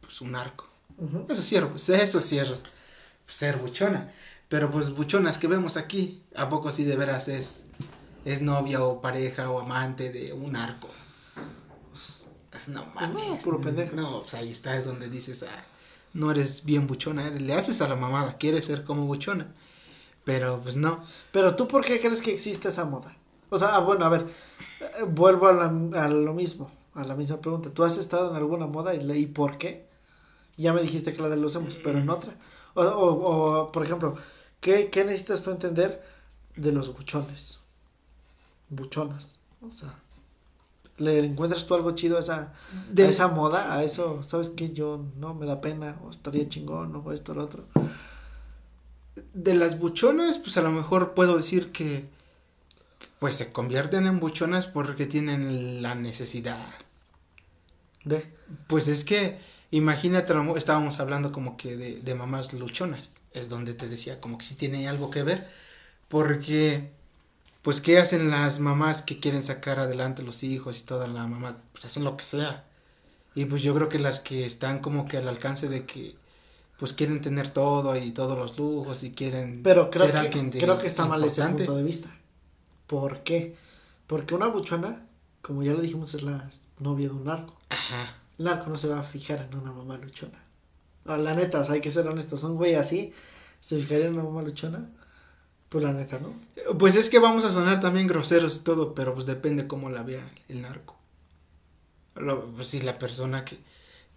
[0.00, 0.66] pues un narco.
[0.96, 1.26] Ujú.
[1.28, 2.62] Eso sí, pues, eso es
[3.26, 4.12] ser buchona.
[4.48, 7.64] Pero pues buchonas que vemos aquí, ¿a poco sí de veras es,
[8.24, 10.88] es novia o pareja o amante de un narco?
[12.50, 13.42] Pues, no mames.
[13.42, 13.94] puro pendejo.
[13.94, 15.64] No, pues ahí está, es donde dices, ah,
[16.14, 19.54] no eres bien buchona, eres- le haces a la mamada, quieres ser como buchona.
[20.24, 21.02] Pero pues no.
[21.32, 23.16] Pero tú, ¿por qué crees que existe esa moda?
[23.50, 24.26] O sea, ah, bueno, a ver,
[24.80, 27.70] eh, vuelvo a, la- a lo mismo, a la misma pregunta.
[27.70, 29.86] ¿Tú has estado en alguna moda y, y por qué?
[30.56, 32.34] Ya me dijiste que la de los hemos, pero en otra.
[32.74, 34.16] O, o, o, por ejemplo,
[34.60, 36.02] ¿qué, ¿qué necesitas tú entender
[36.56, 37.60] de los buchones?
[38.70, 39.38] Buchonas.
[39.60, 39.94] O sea,
[40.98, 42.52] ¿le encuentras tú algo chido a esa,
[42.92, 43.74] De- a esa moda?
[43.74, 44.72] A eso, ¿sabes qué?
[44.72, 47.64] Yo no me da pena, o estaría chingón, o esto, o lo otro.
[49.34, 52.08] De las buchonas, pues a lo mejor puedo decir que
[53.18, 56.58] pues se convierten en buchonas porque tienen la necesidad.
[58.04, 58.32] De.
[58.68, 59.38] Pues es que,
[59.72, 64.44] imagínate, estábamos hablando como que de, de mamás luchonas, es donde te decía como que
[64.44, 65.48] sí tiene algo que ver,
[66.08, 66.90] porque,
[67.62, 71.58] pues, ¿qué hacen las mamás que quieren sacar adelante los hijos y toda la mamá?
[71.72, 72.64] Pues hacen lo que sea.
[73.34, 76.16] Y pues yo creo que las que están como que al alcance de que,
[76.78, 80.50] pues, quieren tener todo y todos los lujos y quieren Pero creo, ser que, alguien
[80.50, 82.08] de creo que está mal ese punto de vista.
[82.86, 83.54] ¿Por qué?
[84.06, 85.06] Porque una buchona,
[85.42, 87.56] como ya lo dijimos, es la novia de un narco.
[87.68, 88.16] Ajá.
[88.38, 90.42] El narco no se va a fijar en una mamá luchona.
[91.08, 92.42] No, la neta, o sea, hay que ser honestos.
[92.44, 93.12] Un güey así,
[93.60, 94.88] ¿se fijaría en una mamá luchona?
[95.68, 96.34] Pues la neta, ¿no?
[96.78, 100.02] Pues es que vamos a sonar también groseros y todo, pero pues depende cómo la
[100.02, 100.96] vea el narco.
[102.16, 103.58] Lo- pues si la persona que,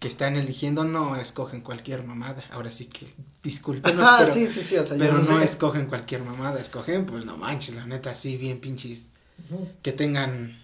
[0.00, 2.42] que están eligiendo no escogen cualquier mamada.
[2.50, 3.06] Ahora sí que
[3.42, 5.44] discúlpenos, Ah, pero, sí, sí, sí, o sea, pero no sé.
[5.44, 6.60] escogen cualquier mamada.
[6.60, 9.06] Escogen, pues no manches, la neta, sí, bien pinches.
[9.82, 10.58] Que tengan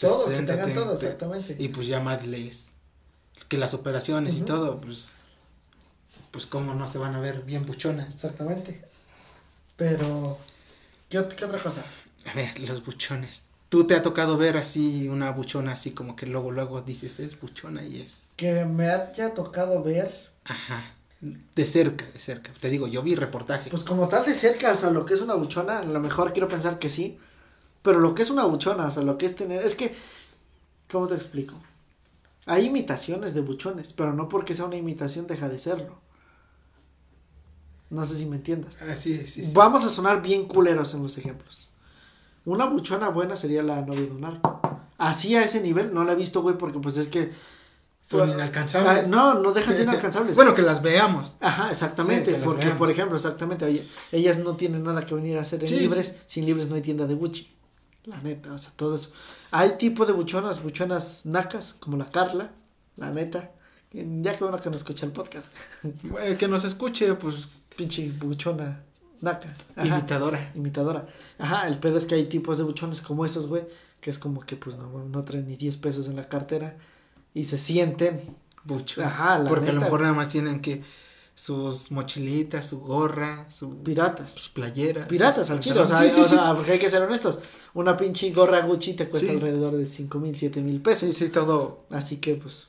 [0.00, 1.56] Todo, que 60, tengan todo, 30, exactamente.
[1.58, 2.66] Y pues ya más les...
[3.48, 5.16] Que las operaciones y todo, pues...
[6.30, 8.14] Pues cómo no se van a ver bien buchonas.
[8.14, 8.84] Exactamente.
[9.76, 10.38] Pero,
[11.08, 11.84] ¿qué, ot- qué otra cosa?
[12.26, 13.44] A ver, los buchones.
[13.68, 17.40] ¿Tú te ha tocado ver así una buchona así como que luego luego dices es
[17.40, 20.08] buchona y es Que me haya tocado ver,
[20.44, 20.84] ajá,
[21.20, 22.52] de cerca, de cerca.
[22.60, 23.70] Te digo, yo vi reportaje.
[23.70, 26.32] pues como tal de cerca, o sea, lo que es una buchona, a lo mejor
[26.32, 27.18] quiero pensar que sí.
[27.82, 29.94] Pero lo que es una buchona, o sea, lo que es tener, es que,
[30.90, 31.54] ¿cómo te explico?
[32.46, 36.00] Hay imitaciones de buchones, pero no porque sea una imitación deja de serlo.
[37.94, 38.78] No sé si me entiendas.
[38.82, 39.50] Ah, sí, sí, sí.
[39.54, 41.68] Vamos a sonar bien culeros en los ejemplos.
[42.44, 44.60] Una buchona buena sería la novia de un narco.
[44.98, 47.32] Así a ese nivel no la he visto, güey, porque pues es que...
[48.02, 49.08] Son Ah, inalcanzables.
[49.08, 50.34] no, no dejan de inalcanzables.
[50.36, 51.36] Bueno, que las veamos.
[51.40, 52.78] Ajá, exactamente, porque veamos.
[52.78, 56.16] por ejemplo, exactamente, oye, ellas no tienen nada que venir a hacer en Sí, libres,
[56.26, 57.50] sin libres no hay tienda de Gucci.
[58.04, 59.10] La neta, o sea, todo eso.
[59.52, 62.50] Hay tipo de buchonas, buchonas nacas, como la Carla,
[62.96, 63.52] la neta.
[63.90, 65.46] Ya que bueno que no escucha el podcast.
[66.38, 68.82] Que nos escuche, pues, Pinche buchona
[69.20, 69.48] naca.
[69.76, 70.52] Ajá, imitadora.
[70.54, 71.08] imitadora.
[71.38, 73.64] Ajá, el pedo es que hay tipos de buchones como esos, güey,
[74.00, 76.76] que es como que pues no, no traen ni 10 pesos en la cartera
[77.32, 78.20] y se sienten.
[78.64, 79.02] Bucho.
[79.04, 80.82] Ajá, la Porque a lo mejor nada más tienen que
[81.34, 84.32] sus mochilitas, su gorra, su Piratas.
[84.32, 85.06] sus playeras.
[85.08, 87.40] Piratas al chile, o sea, o sí, porque hay que ser honestos.
[87.74, 91.10] Una pinche gorra Gucci te cuesta alrededor de 5 mil, 7 mil pesos.
[91.10, 92.68] Sí, sí, todo, Así que, pues,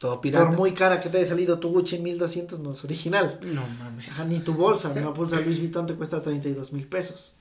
[0.00, 0.46] todo pirata.
[0.48, 3.38] por muy cara que te haya salido tu Gucci en 1200, no es original.
[3.42, 4.08] No mames.
[4.08, 7.34] Ajá, ni tu bolsa, una bolsa Louis Vuitton te cuesta 32 mil pesos.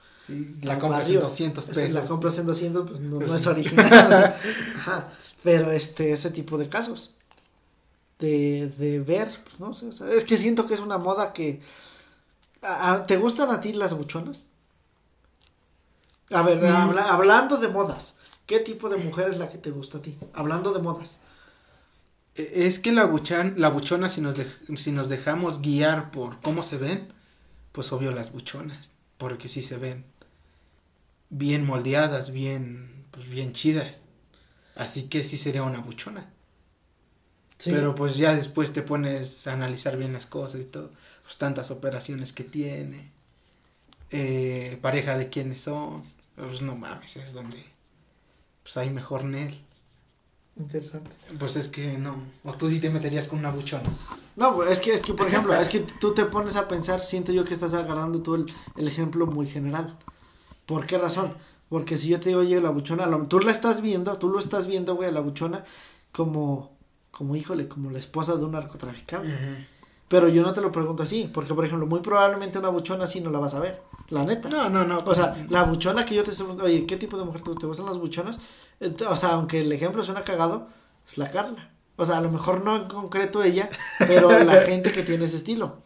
[0.61, 1.21] La compras en barrio.
[1.21, 1.95] 200 Este, pesos.
[1.95, 4.35] La compras en 200, pues no, no es original.
[4.75, 5.11] Ajá.
[5.41, 7.13] Pero este, ese tipo de casos.
[8.19, 11.31] De, de ver, pues no sé, o sea, es que siento que es una moda
[11.31, 11.61] que...
[12.61, 14.43] a- ¿Te gustan a ti las buchonas?
[16.31, 16.65] A ver, Mm.
[16.75, 20.17] habla- hablando de modas, ¿qué tipo de mujer es la que te gusta a ti?
[20.33, 21.17] Hablando de modas.
[22.35, 26.41] E- Es que la, buchan, la buchona, si nos, dej- si nos dejamos guiar por
[26.41, 27.13] cómo se ven,
[27.73, 30.05] pues obvio las buchonas, porque sí se ven
[31.29, 34.05] bien moldeadas, bien, pues bien chidas.
[34.75, 36.31] Así que sí sería una buchona.
[37.57, 37.71] Sí.
[37.71, 40.91] Pero pues ya después te pones a analizar bien las cosas y todo.
[41.23, 43.11] Pues tantas operaciones que tiene.
[44.11, 46.03] eh, pareja de quiénes son.
[46.35, 47.63] Pues no mames, es donde
[48.63, 49.59] pues hay mejor Nel.
[50.59, 51.15] Interesante.
[51.37, 52.15] Pues es que no.
[52.43, 53.89] O tú sí te meterías con una buchona.
[54.35, 57.31] No, es que, es que, por ejemplo, es que tú te pones a pensar, siento
[57.31, 58.45] yo que estás agarrando tú el,
[58.75, 59.97] el ejemplo muy general.
[60.65, 61.33] ¿Por qué razón?
[61.69, 64.39] Porque si yo te digo, oye, la buchona, lo- tú la estás viendo, tú lo
[64.39, 65.63] estás viendo, güey, la buchona,
[66.11, 66.71] como,
[67.11, 69.31] como, híjole, como la esposa de un narcotraficante.
[70.07, 73.21] Pero yo no te lo pregunto así, porque, por ejemplo, muy probablemente una buchona así
[73.21, 74.49] no la vas a ver, la neta.
[74.49, 74.99] No, no, no.
[75.05, 77.53] O sea, la buchona que yo te estoy preguntando, oye, ¿qué tipo de mujer te,
[77.55, 78.39] te gustan las buchonas?
[79.09, 80.67] O sea, aunque el ejemplo suena cagado,
[81.07, 81.69] es la Carla.
[81.97, 85.35] O sea, a lo mejor no en concreto ella, pero la gente que tiene ese
[85.37, 85.77] estilo.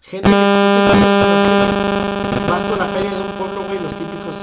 [0.00, 0.34] Gente que
[2.50, 4.34] vas por la feria de un pueblo, güey, los típicos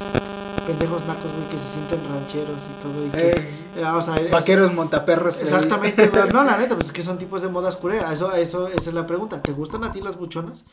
[0.66, 3.06] pendejos nacos, güey, que se sienten rancheros y todo.
[3.06, 5.40] Y que, Eh, eh, o sea, es- Vaqueros montaperros.
[5.40, 5.44] eh.
[5.44, 6.30] Exactamente, güey.
[6.32, 8.12] no, la neta, pues es que son tipos de modas curea.
[8.14, 9.42] Eso, eso, esa es la pregunta.
[9.42, 10.64] ¿Te gustan a ti las buchonas?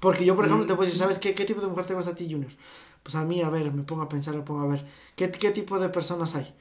[0.00, 2.10] Porque yo, por ejemplo, te puedo decir, ¿sabes qué, qué tipo de mujer te gusta
[2.10, 2.52] a ti, Junior?
[3.06, 5.52] Pues a mí, a ver, me pongo a pensar, me pongo a ver, ¿qué, qué
[5.52, 6.52] tipo de personas hay?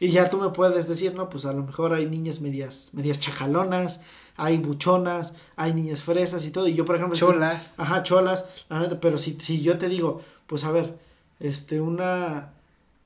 [0.00, 3.20] Y ya tú me puedes decir, no, pues a lo mejor hay niñas medias, medias
[3.20, 4.00] chacalonas,
[4.36, 6.66] hay buchonas, hay niñas fresas y todo.
[6.66, 7.74] Y yo, por ejemplo, Cholas.
[7.76, 10.98] Ajá, cholas, la neta, pero si, si yo te digo, pues a ver,
[11.38, 12.50] este, una,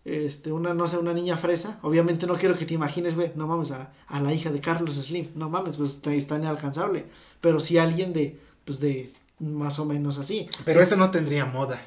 [0.06, 3.46] este, una, no sé, una niña fresa, obviamente no quiero que te imagines, güey, no
[3.46, 7.04] mames, a, a la hija de Carlos Slim, no mames, pues está, está inalcanzable,
[7.42, 10.48] pero si alguien de, pues de, más o menos así.
[10.64, 11.78] Pero Sí, eso no tendría moda.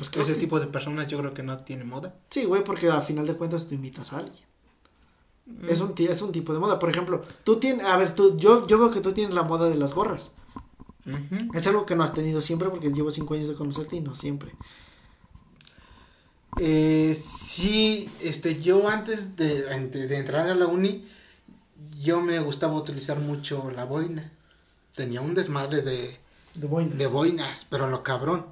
[0.00, 2.14] Pues creo Ese que- tipo de personas yo creo que no tiene moda.
[2.30, 4.42] Sí, güey, porque a final de cuentas tú imitas a alguien.
[5.68, 6.78] Es un, ti- es un tipo de moda.
[6.78, 9.68] Por ejemplo, tú tienes, a ver, tú, yo, yo veo que tú tienes la moda
[9.68, 10.30] de las gorras.
[11.52, 14.14] Es algo que no has tenido siempre porque llevo cinco años de conocerte y no
[14.14, 14.54] siempre.
[16.56, 21.04] Eh, sí, este, yo antes de, de entrar a la uni,
[22.00, 24.30] yo me gustaba utilizar mucho la boina.
[24.94, 26.16] Tenía un desmadre de,
[26.54, 26.98] De boinas.
[26.98, 28.46] de boinas, pero lo cabrón.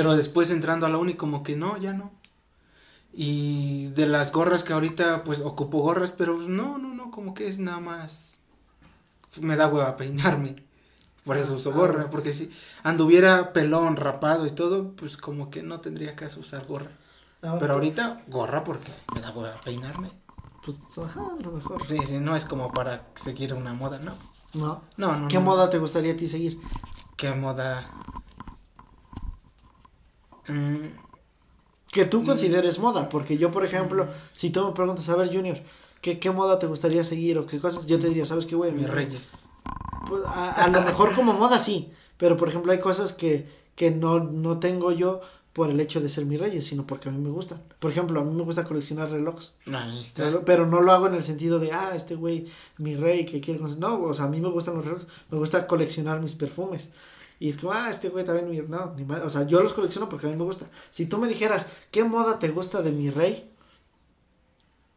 [0.00, 2.10] Pero después entrando a la uni como que no, ya no.
[3.12, 7.48] Y de las gorras que ahorita pues ocupo gorras, pero no, no, no, como que
[7.48, 8.38] es nada más...
[9.42, 10.64] Me da hueva peinarme.
[11.22, 12.10] Por eso uso gorra, ah.
[12.10, 12.50] porque si
[12.82, 16.92] anduviera pelón, rapado y todo, pues como que no tendría caso usar gorra.
[17.42, 20.10] Ahora, Pero ahorita gorra porque me da hueva peinarme.
[20.64, 21.86] Pues, ajá, a lo mejor.
[21.86, 24.14] Sí, sí, no es como para seguir una moda, no.
[24.54, 24.82] No.
[24.96, 25.28] No, no.
[25.28, 25.42] ¿Qué no.
[25.42, 26.58] moda te gustaría a ti seguir?
[27.18, 27.86] ¿Qué moda?
[30.48, 30.86] Mm,
[31.92, 32.26] Que tú Mm.
[32.26, 35.58] consideres moda, porque yo, por ejemplo, si tú me preguntas, a ver, Junior,
[36.00, 37.84] ¿qué, qué moda te gustaría seguir o qué cosas?
[37.86, 38.70] Yo te diría, ¿sabes qué, güey?
[38.72, 39.28] mis reyes.
[40.08, 43.90] Pues, a, a lo mejor como moda sí, pero por ejemplo hay cosas que, que
[43.90, 45.20] no, no tengo yo
[45.52, 47.60] por el hecho de ser mi reyes, sino porque a mí me gustan.
[47.80, 50.22] Por ejemplo, a mí me gusta coleccionar relojes, Ahí está.
[50.24, 52.46] pero, pero no lo hago en el sentido de, ah, este güey,
[52.78, 53.58] mi rey, que quiere...
[53.58, 53.80] conocer".
[53.80, 56.90] No, o sea, a mí me gustan los relojes, me gusta coleccionar mis perfumes.
[57.40, 58.58] Y es como, ah, este güey también, mi...
[58.68, 59.24] no, ni madre.
[59.24, 60.66] O sea, yo los colecciono porque a mí me gusta.
[60.90, 63.50] Si tú me dijeras, ¿qué moda te gusta de mi rey?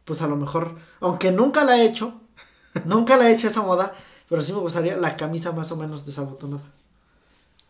[0.04, 2.20] Pues a lo mejor, aunque nunca la he hecho,
[2.84, 3.94] nunca la he hecho esa moda,
[4.28, 6.70] pero sí me gustaría la camisa más o menos desabotonada.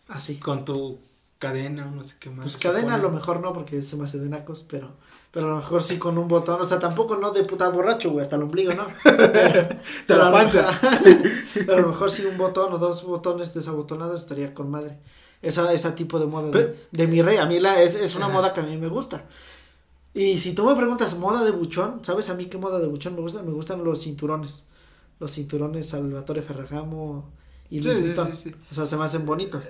[0.09, 0.39] Así.
[0.41, 0.99] Con tu
[1.45, 2.45] cadena o no sé qué más.
[2.45, 4.93] Pues cadena a lo mejor no, porque se me hace de nacos, pero,
[5.31, 8.11] pero a lo mejor sí con un botón, o sea, tampoco no de puta borracho,
[8.11, 8.87] güey, hasta el ombligo, ¿no?
[10.07, 10.69] Pero la a lo- panza.
[11.55, 14.99] pero a lo mejor sí un botón o dos botones desabotonados estaría con madre.
[15.43, 18.15] Esa, ese tipo de moda de, Pero- de mi rey, a mí la, es, es
[18.15, 19.25] una moda que a mí me gusta.
[20.15, 23.15] Y si tú me preguntas moda de buchón, ¿sabes a mí qué moda de buchón
[23.15, 23.43] me gusta?
[23.43, 24.63] Me gustan los cinturones.
[25.21, 27.29] Los cinturones Salvatore Ferragamo
[27.71, 28.55] y sí, sí, sí.
[28.71, 29.65] O sea, se me hacen bonitos.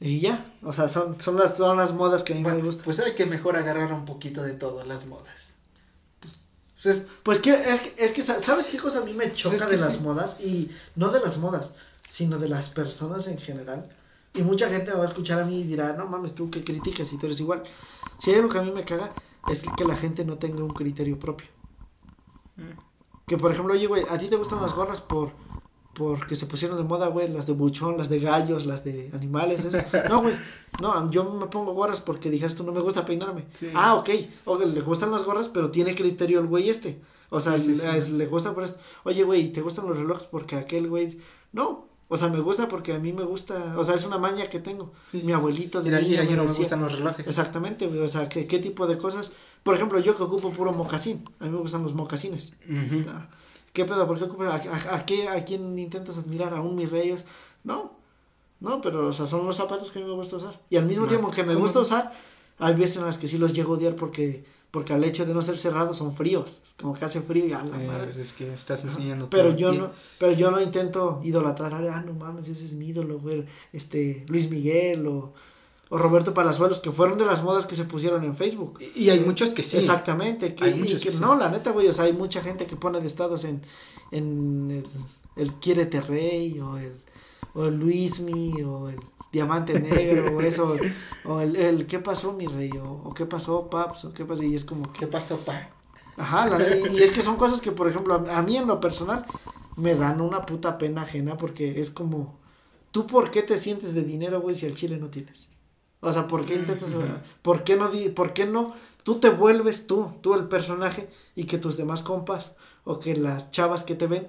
[0.00, 2.84] Y ya, o sea, son, son, las, son las modas que a mí me gustan.
[2.84, 5.56] pues hay que mejor agarrar un poquito de todo, las modas.
[6.20, 6.40] Pues,
[6.82, 9.66] pues, Pues que es, que es que, ¿sabes qué cosa a mí me choca es
[9.66, 10.00] que de las sí.
[10.00, 10.36] modas?
[10.40, 11.70] Y no de las modas,
[12.06, 13.88] sino de las personas en general.
[14.32, 16.64] Y mucha gente me va a escuchar a mí y dirá, no mames, tú que
[16.64, 17.62] criticas y tú eres igual.
[18.18, 20.74] Si hay algo que a mí me caga, es que la gente no tenga un
[20.74, 21.48] criterio propio.
[22.58, 22.90] mm,
[23.26, 25.32] Que por ejemplo, oye, güey, ¿a ti te gustan las gorras por
[26.00, 27.28] porque se pusieron de moda, güey?
[27.28, 29.76] Las de buchón, las de gallos, las de animales, eso.
[30.08, 30.34] No, güey,
[30.80, 33.44] no, yo me pongo gorras porque dijeras tú no me gusta peinarme.
[33.52, 33.70] Sí.
[33.74, 34.08] Ah, ok,
[34.46, 37.02] ok, le gustan las gorras, pero tiene criterio el güey este.
[37.28, 38.78] O sea, Sí, sí, le, gusta por esto.
[39.04, 41.18] Oye, güey, ¿te gustan los relojes porque aquel güey?
[41.52, 44.48] No, o sea, me gusta porque a mí me gusta, o sea, es una maña
[44.48, 44.92] que tengo.
[45.12, 47.26] Mi abuelito de mira, niño mira, me yo no me gustan los relojes.
[47.26, 49.32] Exactamente, güey, o sea, ¿qué, qué tipo de cosas?
[49.62, 52.54] Por ejemplo, yo que ocupo puro mocasín, a mí me gustan los mocasines.
[53.06, 53.28] Ah,
[53.72, 54.06] ¿Qué pedo?
[54.06, 54.44] ¿Por qué?
[54.44, 56.52] ¿A, a, a qué, ¿A quién intentas admirar?
[56.54, 57.24] ¿A un mis reyes?
[57.64, 57.92] No,
[58.60, 60.60] no, pero o sea, son los zapatos que a mí me gusta usar.
[60.70, 62.12] Y al mismo Más tiempo que me gusta usar,
[62.58, 65.34] hay veces en las que sí los llego a odiar porque, porque al hecho de
[65.34, 66.60] no ser cerrados son fríos.
[66.64, 68.04] Es como que hace frío y a la Eh, madre.
[68.04, 68.92] pues es que estás Ajá.
[68.92, 72.66] enseñando Pero todo el yo no, pero yo no intento idolatrar, ah, no mames, ese
[72.66, 75.32] es mi ídolo, güey, este, Luis Miguel o,
[75.90, 78.74] o Roberto Palazuelos, que fueron de las modas que se pusieron en Facebook.
[78.78, 79.78] Y, y hay muchos que sí.
[79.78, 80.54] Exactamente.
[80.54, 81.24] Que, Hay y muchos que que sí.
[81.24, 83.62] no, la neta, güey, o sea, hay mucha gente que pone de estados en,
[84.10, 84.88] en el,
[85.36, 87.04] el Quiérete Rey, o el,
[87.54, 89.00] o el Luismi, o el
[89.32, 90.80] Diamante Negro, o eso,
[91.24, 92.76] o el, el ¿qué pasó, mi rey?
[92.78, 94.06] O, o ¿qué pasó, Paps?
[94.06, 94.42] O ¿qué pasó?
[94.42, 95.00] Y es como que...
[95.00, 95.56] ¿Qué pasó, pa?
[96.16, 98.80] Ajá, la- y es que son cosas que, por ejemplo, a, a mí en lo
[98.80, 99.26] personal
[99.76, 102.40] me dan una puta pena ajena porque es como,
[102.90, 105.50] ¿tú por qué te sientes de dinero, güey, si al chile no tienes?
[106.02, 106.90] O sea, ¿por qué intentas,
[107.42, 111.44] por qué no, di- por qué no, tú te vuelves tú, tú el personaje y
[111.44, 112.52] que tus demás compas
[112.84, 114.26] o que las chavas que te ven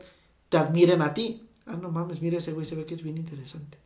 [0.50, 1.42] te admiren a ti?
[1.66, 3.78] Ah, no mames, mira ese güey, se ve que es bien interesante.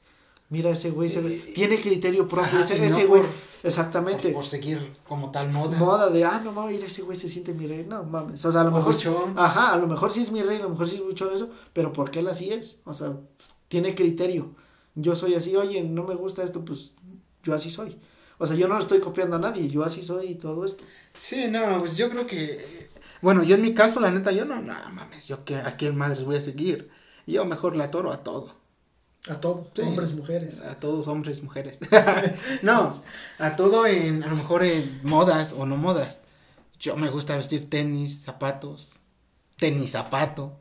[0.49, 3.29] Mira ese güey, se ve, Eh, tiene criterio propio, ajá, ese, no güey, por-
[3.63, 4.29] exactamente.
[4.29, 5.77] Por, por seguir como tal moda.
[5.77, 7.85] Moda de, ah, no mames, mira ese güey se siente mi rey.
[7.87, 8.93] No mames, o sea, a lo O mejor.
[8.93, 9.33] buchón.
[9.37, 11.49] Ajá, a lo mejor sí es mi rey, a lo mejor sí es buchón eso,
[11.73, 12.77] pero ¿por qué él así es?
[12.83, 13.13] O sea,
[13.67, 14.51] tiene criterio.
[14.95, 16.91] Yo soy así, oye, no me gusta esto, pues
[17.45, 17.97] yo así soy.
[18.37, 20.83] O sea, yo no estoy copiando a nadie, yo así soy y todo esto.
[21.13, 22.89] Sí, no, pues yo creo que.
[23.21, 25.95] Bueno, yo en mi caso, la neta, yo no, no mames, yo que a quién
[25.97, 26.89] madres voy a seguir.
[27.25, 28.49] Yo mejor le atoro a todo.
[29.27, 29.81] A todo, Sí.
[29.81, 30.59] hombres, mujeres.
[30.61, 31.79] A todos, hombres, mujeres.
[32.61, 33.01] no,
[33.39, 36.21] a todo en, a lo mejor en modas o no modas.
[36.79, 38.99] Yo me gusta vestir tenis, zapatos,
[39.57, 40.59] tenis, zapato.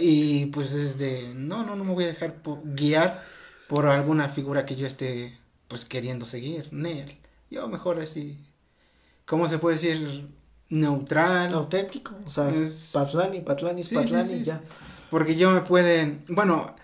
[0.00, 3.22] Y pues es de, no, no, no me voy a dejar guiar
[3.68, 5.38] por alguna figura que yo esté
[5.70, 6.68] pues queriendo seguir.
[6.72, 7.16] Nel.
[7.48, 8.36] Yo mejor así,
[9.24, 10.28] ¿cómo se puede decir?
[10.68, 11.54] Neutral.
[11.54, 14.62] Auténtico, o sea, Es- Patlani, Patlani, Sí, Patlani, sí, ya.
[15.10, 16.74] Porque yo me pueden, bueno,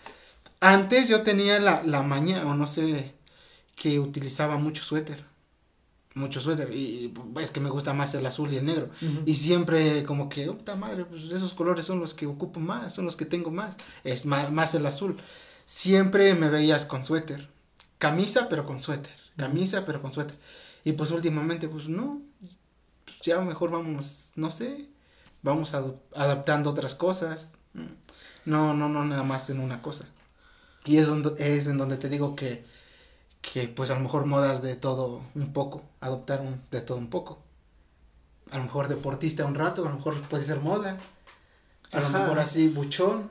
[0.60, 3.12] antes yo tenía la, la maña, o no sé,
[3.74, 5.24] que utilizaba mucho suéter.
[6.14, 6.72] Mucho suéter.
[6.72, 8.88] Y es que me gusta más el azul y el negro.
[9.26, 13.04] Y siempre como que, puta madre, pues esos colores son los que ocupo más, son
[13.04, 13.76] los que tengo más.
[14.02, 15.16] Es más, más el azul.
[15.66, 17.48] Siempre me veías con suéter.
[17.98, 19.12] Camisa, pero con suéter.
[19.36, 20.36] Camisa, pero con suéter.
[20.84, 22.22] Y pues últimamente, pues no.
[23.04, 24.88] Pues ya mejor vamos, no sé.
[25.42, 27.52] Vamos ad- adaptando otras cosas.
[28.44, 30.06] No, no, no, nada más en una cosa.
[30.84, 32.64] Y es, donde, es en donde te digo que,
[33.42, 35.84] que pues a lo mejor modas de todo un poco.
[36.00, 37.42] Adoptar un, de todo un poco
[38.50, 40.96] a lo mejor deportista un rato, a lo mejor puede ser moda,
[41.92, 43.30] a lo mejor así buchón,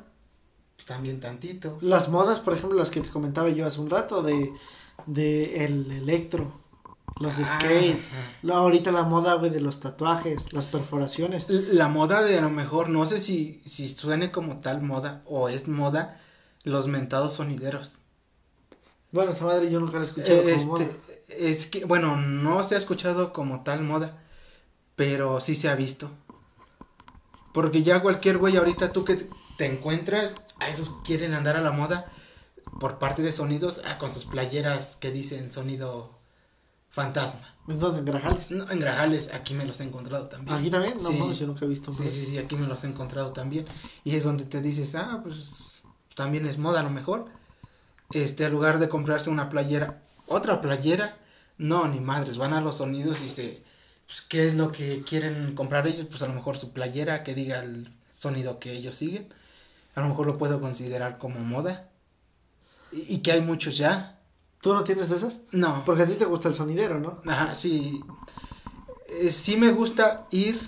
[0.85, 1.77] también tantito.
[1.81, 4.57] Las modas, por ejemplo, las que te comentaba yo hace un rato, de,
[5.07, 6.51] de el electro,
[7.19, 8.03] los Ah, skate,
[8.43, 11.49] la- ahorita la moda, güey, de los tatuajes, las perforaciones.
[11.49, 15.49] La moda de a lo mejor, no sé si, si suene como tal moda o
[15.49, 16.19] es moda,
[16.63, 17.97] los mentados sonideros.
[19.11, 20.85] Bueno, esa madre yo nunca la he escuchado como Este, moda.
[21.29, 24.17] es que, bueno, no se ha escuchado como tal moda,
[24.95, 26.11] pero sí se ha visto.
[27.53, 29.15] Porque ya cualquier güey ahorita tú que
[29.57, 32.05] te encuentras, a esos quieren andar a la moda
[32.79, 36.11] por parte de sonidos, ah, con sus playeras que dicen sonido
[36.89, 37.55] fantasma.
[37.67, 38.51] Entonces, en Grajales.
[38.51, 40.57] No, en Grajales, aquí me los he encontrado también.
[40.57, 40.97] ¿Aquí también?
[40.97, 41.35] No Sí.
[41.35, 41.91] yo nunca he visto.
[41.91, 43.65] Sí, sí, sí, aquí me los he encontrado también.
[44.03, 45.83] Y es donde te dices, ah, pues
[46.15, 47.25] también es moda a lo mejor.
[48.11, 51.17] Este, en lugar de comprarse una playera, otra playera,
[51.57, 53.63] no, ni madres, van a los sonidos y se,
[54.05, 56.05] pues, ¿qué es lo que quieren comprar ellos?
[56.05, 59.27] Pues a lo mejor su playera que diga el sonido que ellos siguen.
[59.95, 61.89] A lo mejor lo puedo considerar como moda.
[62.91, 64.19] Y, y que hay muchos ya.
[64.61, 65.41] ¿Tú no tienes de esas?
[65.51, 65.83] No.
[65.85, 67.21] Porque a ti te gusta el sonidero, ¿no?
[67.25, 68.05] Ajá, sí.
[69.07, 70.59] Eh, sí me gusta ir,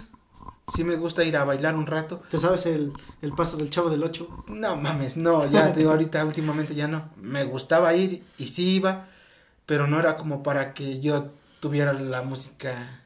[0.66, 2.22] sí me gusta ir a bailar un rato.
[2.30, 4.30] ¿Te sabes el, el paso del chavo del 8?
[4.48, 7.10] No mames, no, ya te digo, ahorita últimamente ya no.
[7.18, 9.08] Me gustaba ir y sí iba,
[9.66, 13.02] pero no era como para que yo tuviera la música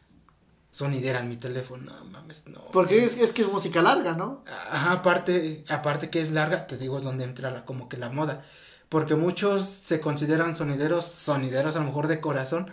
[0.72, 1.92] sonidera en mi teléfono.
[1.92, 2.62] No mames, no.
[2.72, 4.44] Porque es, es que es música larga, ¿no?
[4.48, 8.10] Ajá, aparte, aparte que es larga, te digo, es donde entra la, como que la
[8.10, 8.44] moda.
[8.90, 12.72] Porque muchos se consideran sonideros, sonideros a lo mejor de corazón,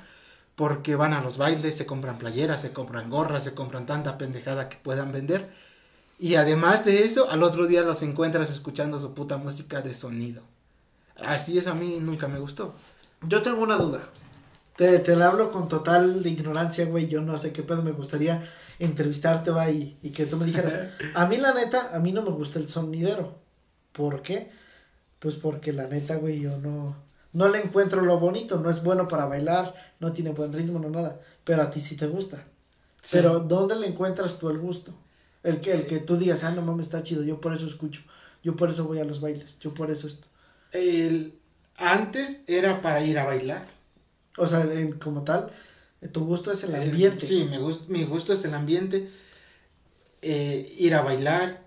[0.56, 4.68] porque van a los bailes, se compran playeras, se compran gorras, se compran tanta pendejada
[4.68, 5.48] que puedan vender.
[6.18, 10.42] Y además de eso, al otro día los encuentras escuchando su puta música de sonido.
[11.16, 12.74] Así es, a mí nunca me gustó.
[13.22, 14.08] Yo tengo una duda.
[14.78, 17.08] Te, te la hablo con total ignorancia, güey.
[17.08, 17.82] Yo no sé qué pedo.
[17.82, 20.78] Me gustaría entrevistarte, va, y, y que tú me dijeras.
[21.16, 23.34] A mí, la neta, a mí no me gusta el sonidero.
[23.90, 24.53] ¿Por qué?
[25.18, 26.94] Pues porque la neta, güey, yo no,
[27.32, 28.59] no le encuentro lo bonito.
[28.59, 31.20] No es bueno para bailar, no tiene buen ritmo, no nada.
[31.42, 32.44] Pero a ti sí te gusta.
[33.11, 34.94] Pero, ¿dónde le encuentras tú el gusto?
[35.42, 37.24] El que, el que tú digas, ah, no mames, está chido.
[37.24, 38.03] Yo por eso escucho.
[38.44, 39.59] Yo por eso voy a los bailes.
[39.59, 40.28] Yo por eso esto.
[40.70, 41.36] El,
[41.76, 43.78] antes era para ir a bailar.
[44.39, 45.51] O sea, en- como tal,
[46.01, 47.26] eh, tu gusto es el Eh, ambiente.
[47.26, 49.09] Sí, me gust- mi gusto es el ambiente.
[50.22, 51.66] eh, ir a bailar.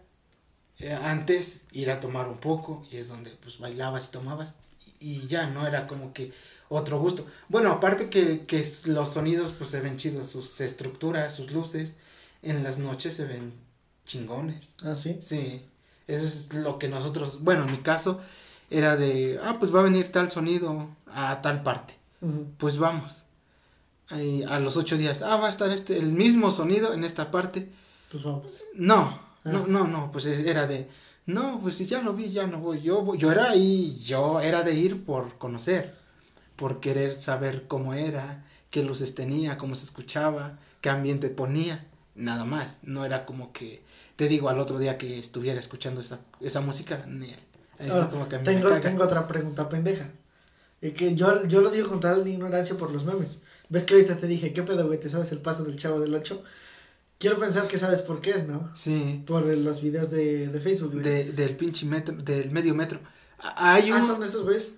[0.79, 4.55] eh, antes ir a tomar un poco y es donde pues bailabas y tomabas.
[4.99, 6.31] Y, y ya no era como que,
[6.69, 7.27] otro gusto.
[7.49, 11.93] Bueno, aparte que, que los sonidos pues se ven chidos, sus estructuras, sus luces,
[12.41, 13.53] en las noches se ven
[14.05, 14.73] chingones.
[14.83, 15.17] Ah, sí.
[15.21, 15.61] Sí,
[16.07, 18.19] eso es lo que nosotros, bueno, en mi caso
[18.71, 21.95] era de, ah, pues va a venir tal sonido a tal parte,
[22.57, 23.23] Pues vamos.
[24.09, 27.31] Ahí, a los ocho días, ah, va a estar este, el mismo sonido en esta
[27.31, 27.69] parte.
[28.11, 28.61] Pues vamos.
[28.75, 29.65] No, no, Ah.
[29.67, 30.87] no, no, pues es- era de,
[31.25, 32.81] no, pues si ya lo vi, ya no voy.
[32.81, 35.95] Yo, voy- yo era ahí, yo era de ir por conocer,
[36.57, 42.43] por querer saber cómo era, qué luces tenía, cómo se escuchaba, qué ambiente ponía, nada
[42.43, 42.79] más.
[42.83, 43.81] No era como que,
[44.17, 47.33] te digo, al otro día que estuviera escuchando esa, esa música, ni
[47.89, 50.11] Ahora, como que tengo otra pregunta pendeja.
[50.81, 53.39] Eh, que yo, yo lo digo con tal ignorancia por los memes.
[53.69, 54.99] ¿Ves que ahorita te dije, qué pedo, güey?
[54.99, 56.43] ¿Te sabes el paso del chavo del 8?
[57.19, 58.71] Quiero pensar que sabes por qué es, ¿no?
[58.75, 60.93] Sí, Por los videos de, de Facebook.
[60.93, 62.99] de, del pinche metro, del medio metro.
[63.55, 63.97] Hay un...
[63.97, 64.71] Ah, son esos güeyes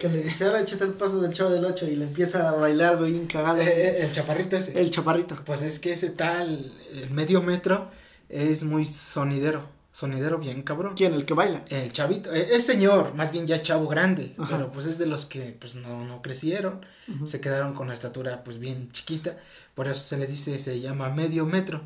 [0.00, 2.52] que le dice, ahora échate el paso del chavo del 8 y le empieza a
[2.52, 3.58] bailar, güey, bien cagado.
[3.60, 4.80] eh, eh, el chaparrito ese.
[4.80, 5.36] el chaparrito.
[5.44, 7.90] Pues es que ese tal, el medio metro,
[8.28, 10.94] es muy sonidero, sonidero bien cabrón.
[10.96, 11.14] ¿Quién?
[11.14, 11.64] El que baila.
[11.68, 14.56] El chavito, eh, es señor, más bien ya chavo grande, Ajá.
[14.56, 16.80] pero pues es de los que pues no, no crecieron,
[17.26, 19.36] se quedaron con la estatura pues bien chiquita,
[19.74, 21.82] por eso se le dice, se llama medio metro.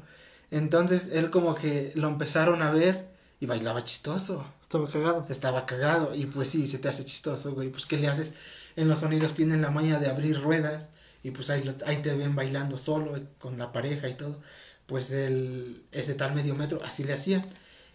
[0.50, 3.08] Entonces él como que lo empezaron a ver
[3.40, 5.26] y bailaba chistoso, Estaba cagado.
[5.30, 8.34] estaba cagado y pues sí, se te hace chistoso, güey, pues ¿qué le haces?
[8.76, 10.90] En los sonidos tienen la maña de abrir ruedas
[11.22, 14.40] y pues ahí, lo- ahí te ven bailando solo con la pareja y todo.
[14.86, 17.46] Pues el, ese tal medio metro así le hacían.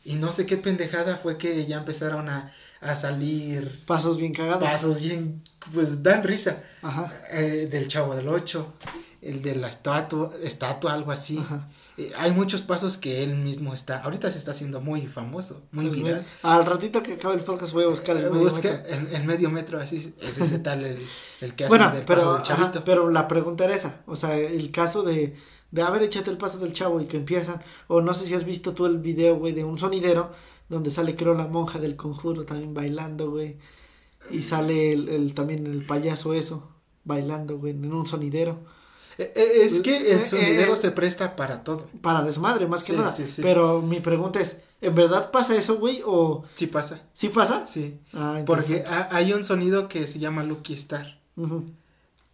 [0.05, 4.63] Y no sé qué pendejada fue que ya empezaron a, a salir Pasos bien cagados.
[4.63, 5.43] pasos bien,
[5.73, 6.63] pues dan risa.
[6.81, 7.13] Ajá.
[7.31, 8.73] Eh, del Chavo del Ocho,
[9.21, 11.37] el de la estatua, estatua, algo así.
[11.39, 11.67] Ajá.
[11.97, 15.87] Eh, hay muchos pasos que él mismo está, ahorita se está haciendo muy famoso, muy
[15.89, 16.25] Pues, viral.
[16.43, 18.95] Al ratito que acabe el podcast voy a buscar el medio Busca metro.
[18.95, 21.05] el, el medio metro, así es ese tal el,
[21.41, 22.83] el que hace Bueno, del pero, paso del ajá, chavito.
[22.85, 24.01] pero la pregunta era esa.
[24.05, 25.35] O sea, el caso de,
[25.71, 27.61] de haber échate el paso del chavo y que empiezan.
[27.87, 30.31] O no sé si has visto tú el video, güey, de un sonidero
[30.67, 33.57] donde sale, creo, la monja del conjuro también bailando, güey.
[34.31, 36.69] Y sale el, el- también el payaso eso,
[37.03, 38.59] bailando, güey, en un sonidero.
[39.17, 41.87] Eh, eh, es que el Eh, sonidero eh, se presta para todo.
[42.01, 43.11] Para desmadre, más que Sí, nada.
[43.11, 43.41] sí, sí.
[43.41, 46.01] Pero mi pregunta es, ¿en verdad pasa eso, güey?
[46.05, 47.65] ¿O Sí pasa, sí pasa?
[47.67, 47.99] sí.
[48.13, 51.19] Ah, Porque hay un sonido que se llama Lucky Star.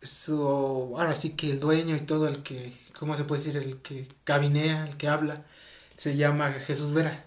[0.05, 3.57] Su, ahora sí que el dueño y todo el que, ¿cómo se puede decir?
[3.61, 5.43] El que cabinea, el que habla,
[5.97, 7.25] se llama Jesús Vera.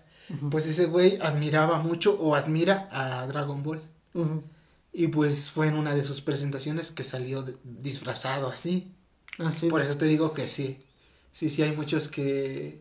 [0.51, 3.83] Pues ese güey admiraba mucho o admira a Dragon Ball.
[4.93, 8.93] Y pues fue en una de sus presentaciones que salió de- disfrazado así.
[9.39, 9.69] Ah, sí.
[9.69, 10.83] Por eso te digo que sí.
[11.33, 12.81] Sí, sí, hay muchos que,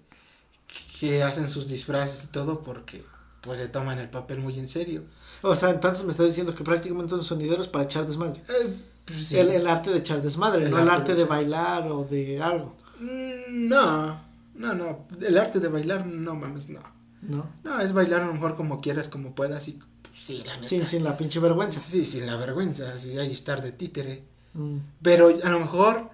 [0.99, 3.03] que hacen sus disfraces y todo porque
[3.41, 5.03] pues se toman el papel muy en serio.
[5.41, 8.41] O sea, entonces me estás diciendo que prácticamente son sonideros para echar desmadre.
[8.49, 8.75] Eh,
[9.07, 9.37] pues, sí.
[9.37, 12.75] El, el arte de echar desmadre, El no el arte de bailar o de algo,
[12.99, 14.19] Mm, No,
[14.55, 15.07] no, no.
[15.21, 16.81] El arte de bailar, no mames, no.
[17.21, 17.49] ¿no?
[17.63, 19.79] No, es bailar a lo mejor como quieras, como puedas y
[20.13, 20.67] sí, la neta.
[20.67, 21.79] Sin, sin la pinche vergüenza.
[21.79, 24.23] Sí, sin la vergüenza, sí, hay estar de títere.
[24.53, 24.77] Mm.
[25.01, 26.09] Pero a lo mejor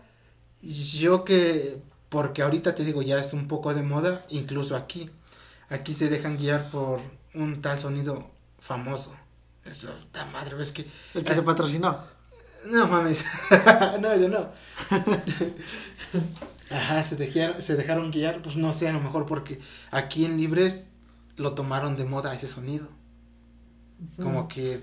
[0.61, 5.09] yo que, porque ahorita te digo, ya es un poco de moda, incluso aquí.
[5.69, 6.99] Aquí se dejan guiar por
[7.33, 8.29] un tal sonido
[8.59, 9.15] famoso.
[9.65, 9.83] Es
[10.13, 10.85] la madre, ves que...
[11.13, 11.97] El que es- te patrocinó.
[12.65, 13.25] No mames.
[14.01, 14.49] no, yo no.
[16.69, 19.59] Ajá, se dejaron, se dejaron guiar, pues no sé, a lo mejor porque
[19.91, 20.87] aquí en Libres
[21.35, 22.87] lo tomaron de moda ese sonido.
[24.17, 24.81] Como que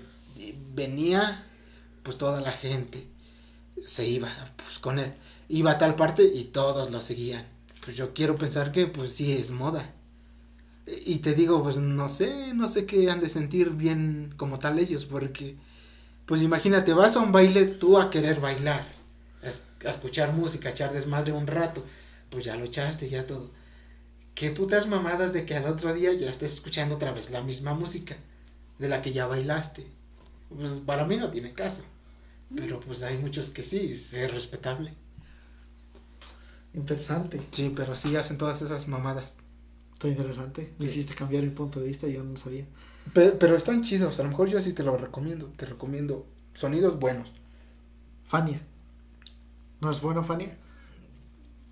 [0.73, 1.45] venía,
[2.01, 3.07] pues toda la gente
[3.85, 5.13] se iba pues con él.
[5.49, 7.45] Iba a tal parte y todos lo seguían.
[7.83, 9.93] Pues yo quiero pensar que pues sí es moda.
[10.87, 14.79] Y te digo, pues no sé, no sé qué han de sentir bien como tal
[14.79, 15.57] ellos, porque
[16.25, 18.85] pues imagínate, vas a un baile tú a querer bailar,
[19.43, 21.83] a, es- a escuchar música, a echar desmadre un rato,
[22.29, 23.49] pues ya lo echaste, ya todo.
[24.35, 27.73] Qué putas mamadas de que al otro día ya estés escuchando otra vez la misma
[27.75, 28.17] música
[28.79, 29.87] de la que ya bailaste.
[30.49, 31.83] Pues para mí no tiene caso.
[32.55, 34.93] Pero pues hay muchos que sí, es respetable.
[36.73, 37.41] Interesante.
[37.51, 39.35] Sí, pero sí hacen todas esas mamadas.
[39.93, 40.73] Está interesante.
[40.79, 40.91] Me Sí.
[40.91, 42.65] hiciste cambiar mi punto de vista, yo no sabía.
[43.13, 45.47] Pero, pero están chidos, a lo mejor yo sí te lo recomiendo.
[45.57, 47.33] Te recomiendo sonidos buenos.
[48.25, 48.61] Fania.
[49.81, 50.57] ¿No es bueno, Fania?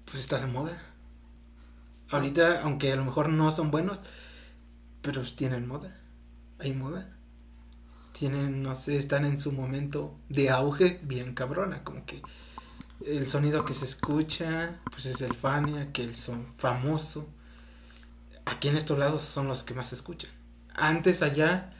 [0.05, 0.81] Pues está de moda.
[2.09, 4.01] Ahorita, aunque a lo mejor no son buenos,
[5.01, 5.95] pero tienen moda.
[6.57, 7.15] Hay moda.
[8.13, 11.83] Tienen, no sé, están en su momento de auge bien cabrona.
[11.83, 12.21] Como que
[13.05, 17.29] el sonido que se escucha, pues es el Fania, que el son famoso.
[18.45, 20.31] Aquí en estos lados son los que más se escuchan.
[20.75, 21.73] Antes allá,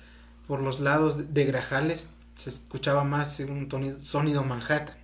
[0.48, 4.96] por los lados de- Grajales, se escuchaba más un tonido- sonido Manhattan.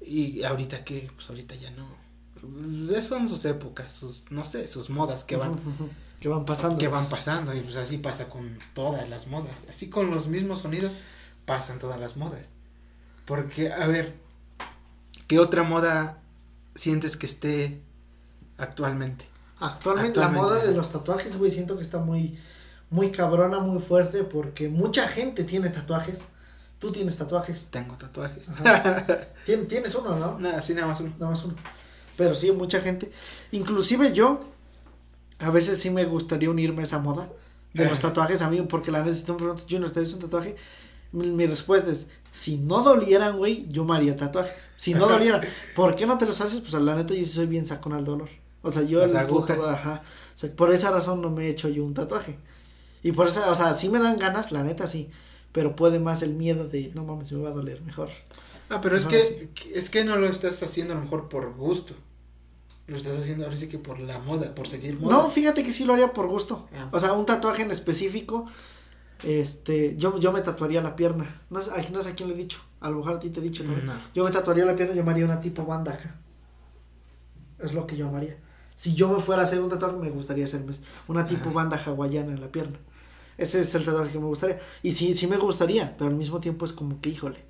[0.00, 1.86] Y ahorita que, pues ahorita ya no.
[2.94, 5.58] Eh, Son sus épocas, sus, no sé, sus modas que van.
[6.20, 6.78] Que van pasando.
[6.78, 7.54] que van pasando.
[7.54, 9.64] Y pues así pasa con todas las modas.
[9.68, 10.96] Así con los mismos sonidos
[11.46, 12.50] pasan todas las modas.
[13.26, 14.14] Porque, a ver,
[15.26, 16.18] ¿qué otra moda
[16.74, 17.80] sientes que esté
[18.56, 19.26] actualmente?
[19.60, 20.56] Actualmente, la Actualmente.
[20.56, 22.38] moda de los tatuajes, güey, siento que está muy,
[22.90, 26.20] muy cabrona, muy fuerte, porque mucha gente tiene tatuajes.
[26.78, 27.66] Tú tienes tatuajes.
[27.70, 28.48] Tengo tatuajes.
[29.46, 30.38] Tien- Tienes uno, ¿no?
[30.38, 31.12] Nada, así nada más uno.
[31.18, 31.54] Nada más uno.
[32.16, 33.10] Pero sí, mucha gente.
[33.52, 34.40] Inclusive yo,
[35.40, 37.28] a veces sí me gustaría unirme a esa moda
[37.74, 38.02] de los Eh.
[38.02, 40.56] tatuajes a mí, porque la neta, si tú me preguntas, Junior, ¿te un tatuaje?
[41.12, 44.54] Mi, mi respuesta es, si no dolieran, güey, yo me haría tatuajes.
[44.76, 45.40] Si no dolieran,
[45.76, 46.60] ¿por qué no te los haces?
[46.60, 48.28] Pues la neta, yo sí soy bien sacón al dolor.
[48.62, 50.02] O sea, yo Las el puto- ajá.
[50.34, 52.38] O sea, por esa razón no me he hecho yo un tatuaje.
[53.02, 55.10] Y por esa, o sea, sí me dan ganas, la neta sí.
[55.52, 58.10] Pero puede más el miedo de, no mames, me va a doler, mejor.
[58.68, 61.94] Ah, pero es que es que no lo estás haciendo a lo mejor por gusto.
[62.86, 65.14] Lo estás haciendo ahora sí que por la moda, por seguir moda.
[65.14, 66.68] No, fíjate que sí lo haría por gusto.
[66.74, 66.88] Ah.
[66.92, 68.46] O sea, un tatuaje en específico.
[69.24, 71.42] Este, yo, yo me tatuaría la pierna.
[71.50, 72.60] No sé, aquí no sé a quién le he dicho.
[72.80, 73.86] A lo mejor a ti te he dicho también.
[73.86, 73.92] No.
[74.14, 76.14] Yo me tatuaría la pierna, yo me haría una tipo banda acá.
[77.58, 78.38] Es lo que yo amaría.
[78.78, 80.72] Si yo me fuera a hacer un tatuaje, me gustaría hacerme
[81.08, 82.78] una tipo banda hawaiana en la pierna.
[83.36, 84.60] Ese es el tatuaje que me gustaría.
[84.82, 87.44] Y sí, sí me gustaría, pero al mismo tiempo es como que, híjole.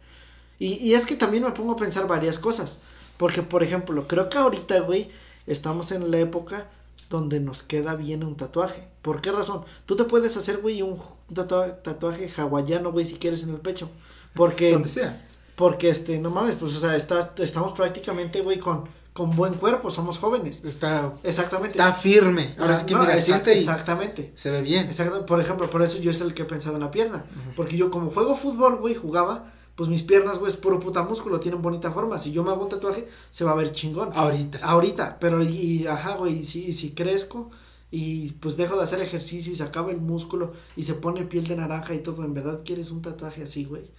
[0.59, 2.81] Y, y es que también me pongo a pensar varias cosas.
[3.19, 5.11] Porque, por ejemplo, creo que ahorita, güey,
[5.47, 6.67] estamos en la época
[7.11, 8.87] donde nos queda bien un tatuaje.
[9.03, 9.65] ¿Por qué razón?
[9.87, 10.99] Tú te puedes hacer, güey, un
[11.35, 13.91] tatuaje, tatuaje hawaiano, güey, si quieres en el pecho.
[14.35, 15.27] Porque, Donde sea.
[15.57, 18.89] porque, este, no mames, pues, o sea, estás, estamos prácticamente, güey, con,
[19.19, 20.63] con buen cuerpo, somos jóvenes.
[20.65, 21.77] Está, Exactamente.
[21.77, 22.55] está firme.
[22.59, 24.33] Ahora es que No, mira, exact- y Exactamente.
[24.37, 24.87] se ve bien.
[24.87, 25.27] Exacto.
[25.27, 27.27] Por ejemplo, por eso yo es el que he pensado en la pierna.
[27.57, 31.41] Porque yo como juego fútbol, güey, jugaba, pues mis piernas, güey, es puro puta músculo,
[31.41, 32.17] tienen bonita forma.
[32.19, 34.11] Si yo me hago un tatuaje, se va a ver chingón.
[34.15, 34.59] Ahorita.
[34.63, 37.51] Ahorita, pero y, y, ajá, güey, si, si crezco
[37.91, 41.47] y pues dejo de hacer ejercicio y se acaba el músculo y se pone piel
[41.47, 43.91] de naranja y todo, ¿en verdad quieres un tatuaje así, güey?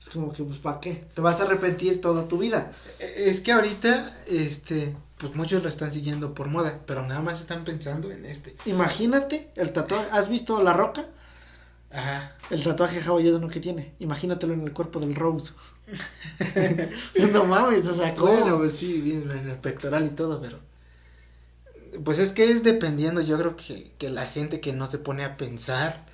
[0.00, 1.06] Es como que, pues, ¿para qué?
[1.14, 2.72] Te vas a arrepentir toda tu vida.
[2.98, 7.40] Eh, Es que ahorita, este, pues muchos lo están siguiendo por moda, pero nada más
[7.40, 8.56] están pensando en este.
[8.66, 11.06] Imagínate el tatuaje, ¿has visto La Roca?
[11.90, 12.36] Ajá.
[12.50, 13.94] El tatuaje hawaiano que tiene.
[14.00, 15.52] Imagínatelo en el cuerpo del Rose.
[17.32, 18.32] no mames, o sea, ¿cómo?
[18.32, 20.58] Bueno, pues sí, bien en el pectoral y todo, pero.
[22.04, 25.24] Pues es que es dependiendo, yo creo que, que la gente que no se pone
[25.24, 26.04] a pensar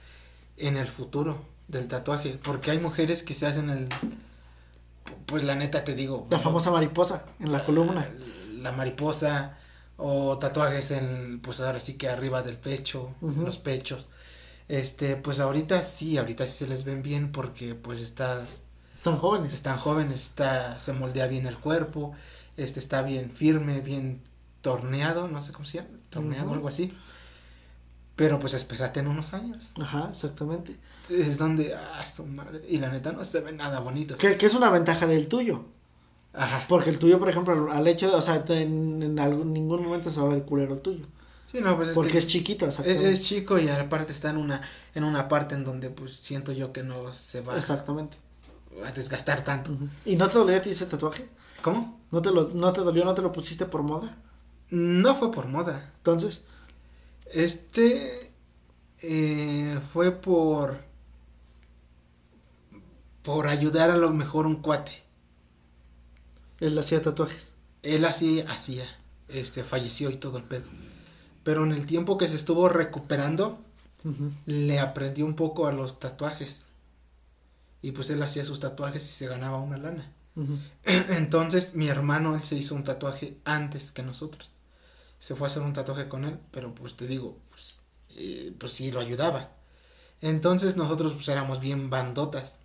[0.57, 3.89] en el futuro del tatuaje, porque hay mujeres que se hacen el.
[5.27, 6.27] Pues la neta te digo.
[6.31, 8.09] La famosa mariposa en la columna.
[8.61, 9.57] La mariposa,
[9.97, 14.09] o tatuajes en, pues ahora sí que arriba del pecho, los pechos.
[14.69, 18.45] Este, pues ahorita sí, ahorita sí se les ven bien porque pues está
[18.95, 19.53] Están jóvenes.
[19.53, 22.13] están jóvenes, está, se moldea bien el cuerpo,
[22.57, 24.21] este está bien firme, bien
[24.61, 26.55] torneado, no sé cómo se llama, torneado o Ujú.
[26.55, 26.97] algo así.
[28.15, 29.71] Pero pues espérate en unos años.
[29.81, 30.77] Ajá, exactamente.
[31.11, 32.63] Es donde, ah, su madre.
[32.69, 34.15] Y la neta no se ve nada bonito.
[34.15, 35.65] Que, que es una ventaja del tuyo.
[36.33, 36.65] Ajá.
[36.69, 40.11] Porque el tuyo, por ejemplo, al- hecho de, o sea, en, en algún- ningún momento
[40.11, 41.05] se va a ver culero el tuyo.
[41.47, 44.37] Sí, no, pues es porque que es chiquito, es, es chico y aparte está en
[44.37, 44.63] una,
[44.95, 48.17] en una parte en donde pues siento yo que no se va Exactamente.
[48.87, 49.73] a desgastar tanto.
[50.05, 51.29] ¿Y no te dolió a ti ese tatuaje?
[51.61, 52.01] ¿Cómo?
[52.13, 53.05] ¿No te, lo, ¿No te dolió?
[53.05, 54.17] ¿No te lo pusiste por moda?
[54.71, 55.91] No fue por moda.
[55.97, 56.45] Entonces,
[57.33, 58.33] Este
[59.03, 60.79] eh, fue por
[63.23, 65.03] por ayudar a lo mejor un cuate.
[66.61, 67.55] él hacía tatuajes.
[67.83, 68.85] Él así hacía,
[69.29, 70.67] este falleció y todo el pedo.
[71.43, 73.59] Pero en el tiempo que se estuvo recuperando,
[74.47, 76.67] le aprendió un poco a los tatuajes.
[77.83, 80.13] Y pues él hacía sus tatuajes y se ganaba una lana.
[80.85, 84.51] Entonces mi hermano él se hizo un tatuaje antes que nosotros.
[85.19, 88.73] Se fue a hacer un tatuaje con él, pero pues te digo, pues, eh, pues
[88.73, 89.51] sí lo ayudaba.
[90.21, 92.59] Entonces nosotros pues éramos bien bandotas.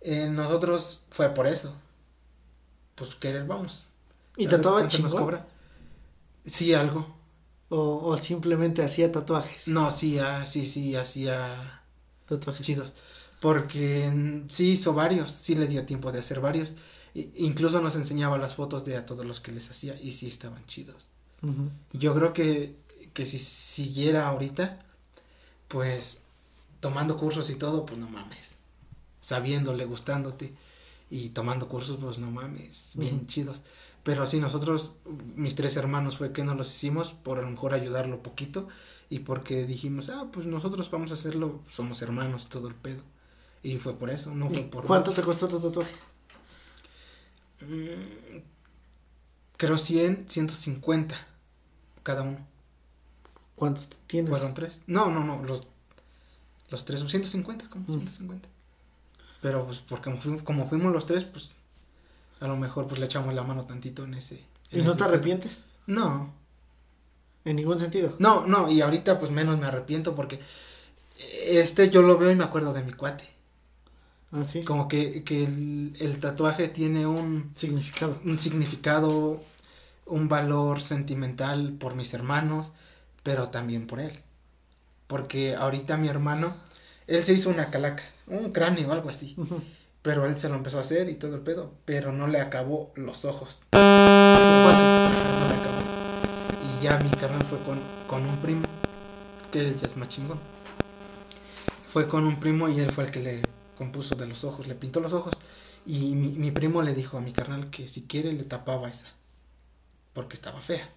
[0.00, 1.72] Eh, nosotros fue por eso.
[2.94, 3.86] Pues querer vamos.
[4.36, 5.14] ¿Y tatuaba chingón?
[5.14, 5.44] cobra.
[6.44, 7.06] Sí, algo.
[7.70, 7.80] O,
[8.10, 9.68] o simplemente hacía tatuajes.
[9.68, 11.82] No, sí, ah, sí, sí, hacía
[12.26, 12.66] Tatuajes.
[12.66, 12.92] chidos.
[13.40, 16.74] Porque mm, sí hizo varios, sí le dio tiempo de hacer varios.
[17.14, 20.26] I- incluso nos enseñaba las fotos de a todos los que les hacía y sí
[20.28, 21.08] estaban chidos.
[21.92, 22.76] Yo creo que,
[23.14, 24.80] que si siguiera ahorita,
[25.68, 26.20] pues
[26.80, 28.57] tomando cursos y todo, pues no mames.
[29.28, 30.54] Sabiéndole, gustándote
[31.10, 33.62] y tomando cursos, pues no mames, bien chidos.
[34.02, 34.94] Pero sí, nosotros,
[35.36, 38.68] mis tres hermanos, fue que nos los hicimos por a lo mejor ayudarlo poquito
[39.10, 43.02] y porque dijimos, ah, pues nosotros vamos a hacerlo, somos hermanos, todo el pedo.
[43.62, 44.86] Y fue por eso, no fue por...
[44.86, 45.94] ¿Cuánto te costó tu tatuaje?
[47.60, 48.38] Mm,
[49.58, 51.16] creo 100, 150
[52.02, 52.38] cada uno.
[53.56, 54.30] ¿Cuántos tienes?
[54.30, 54.84] Fueron tres.
[54.86, 55.64] No, no, no, los,
[56.70, 57.92] los tres, 150, como Mm.
[57.92, 58.48] 150.
[59.40, 61.56] Pero pues porque como fuimos, como fuimos los tres, pues
[62.40, 64.44] a lo mejor pues le echamos la mano tantito en ese...
[64.70, 65.14] ¿Y no ese te pedo.
[65.14, 65.64] arrepientes?
[65.86, 66.34] No,
[67.44, 68.14] En ningún sentido.
[68.18, 70.40] no, no, y ahorita pues menos me arrepiento porque
[71.46, 73.24] este yo lo veo y me acuerdo de mi cuate.
[74.32, 74.64] Ah, sí.
[74.64, 78.20] Como que, que el, el tatuaje tiene un, Significado.
[78.24, 79.42] un significado,
[80.06, 82.72] un valor sentimental por mis hermanos,
[83.22, 84.20] pero también por él.
[85.08, 86.56] Porque ahorita mi hermano,
[87.08, 89.34] él se hizo una calaca, un cráneo o algo así,
[90.02, 92.92] pero él se lo empezó a hacer y todo el pedo, pero no le acabó
[92.94, 93.62] los ojos.
[93.72, 93.78] No
[95.48, 95.80] le acabó.
[96.62, 98.62] Y ya mi carnal fue con, con un primo,
[99.50, 100.38] que él ya es más chingón.
[101.86, 103.42] Fue con un primo y él fue el que le
[103.78, 105.34] compuso de los ojos, le pintó los ojos.
[105.86, 109.06] Y mi, mi primo le dijo a mi carnal que si quiere le tapaba esa,
[110.12, 110.90] porque estaba fea,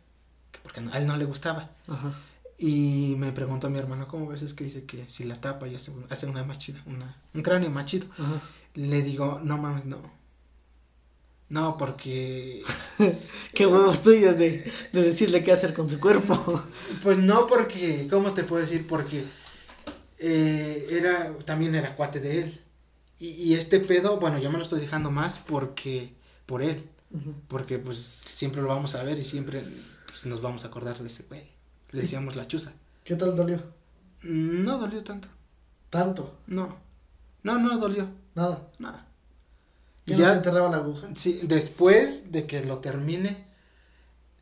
[0.51, 1.69] que porque a él no le gustaba.
[1.87, 2.13] Ajá.
[2.63, 4.43] Y me preguntó mi hermano, ¿cómo ves?
[4.43, 7.41] Es que dice que si la tapa y hace, hace una más chida, una, un
[7.41, 8.07] cráneo más chido.
[8.19, 8.39] Ajá.
[8.75, 9.99] Le digo, no mames, no.
[11.49, 12.61] No, porque
[13.55, 16.63] Qué huevos tuyos de, de decirle qué hacer con su cuerpo.
[17.01, 18.85] Pues no porque, ¿cómo te puedo decir?
[18.85, 19.23] Porque
[20.19, 22.61] eh, era, también era cuate de él.
[23.17, 26.13] Y, y este pedo, bueno, yo me lo estoy dejando más porque,
[26.45, 26.87] por él.
[27.47, 29.63] Porque pues siempre lo vamos a ver y siempre
[30.05, 31.50] pues, nos vamos a acordar de ese güey.
[31.91, 32.71] Le decíamos la chuza.
[33.03, 33.61] ¿Qué tal dolió?
[34.23, 35.27] No dolió tanto.
[35.89, 36.37] Tanto.
[36.47, 36.77] No.
[37.43, 38.09] No, no dolió.
[38.35, 38.67] Nada.
[38.79, 39.07] Nada.
[40.05, 41.09] ¿Ya, Y no ya, enterraba la aguja?
[41.15, 43.45] sí, después de que lo termine,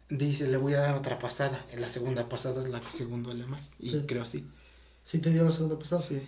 [0.10, 1.66] dice, le voy a dar otra pasada.
[1.72, 3.72] En la segunda pasada es la que según duele más.
[3.80, 4.06] Y Sí.
[4.08, 4.48] creo sí.
[5.04, 6.02] Sí te dio la segunda pasada.
[6.02, 6.22] Sí,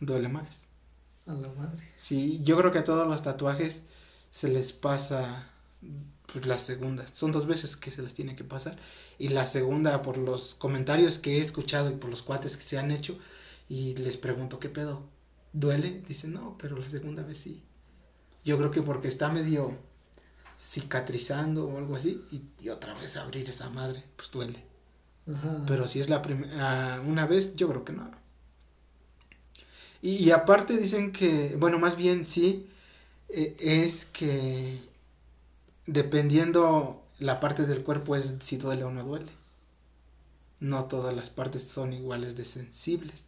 [0.00, 0.64] duele más.
[1.26, 1.82] A la madre.
[1.96, 3.82] Sí, yo creo que a todos los tatuajes
[4.30, 5.48] se les pasa
[6.32, 7.04] pues, la segunda.
[7.12, 8.76] Son dos veces que se les tiene que pasar.
[9.18, 12.78] Y la segunda, por los comentarios que he escuchado y por los cuates que se
[12.78, 13.18] han hecho,
[13.68, 15.02] y les pregunto, ¿qué pedo?
[15.52, 16.02] ¿Duele?
[16.06, 17.62] Dicen, no, pero la segunda vez sí.
[18.44, 19.76] Yo creo que porque está medio
[20.58, 24.64] cicatrizando o algo así, y, y otra vez abrir esa madre, pues duele.
[25.28, 25.64] Ajá.
[25.66, 28.10] Pero si es la primera, una vez, yo creo que no.
[30.02, 32.68] Y, y aparte dicen que, bueno, más bien sí,
[33.28, 34.78] eh, es que
[35.86, 39.32] dependiendo la parte del cuerpo es si duele o no duele.
[40.60, 43.26] No todas las partes son iguales de sensibles.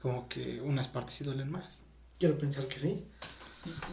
[0.00, 1.82] Como que unas partes sí duelen más.
[2.18, 3.06] Quiero pensar que sí.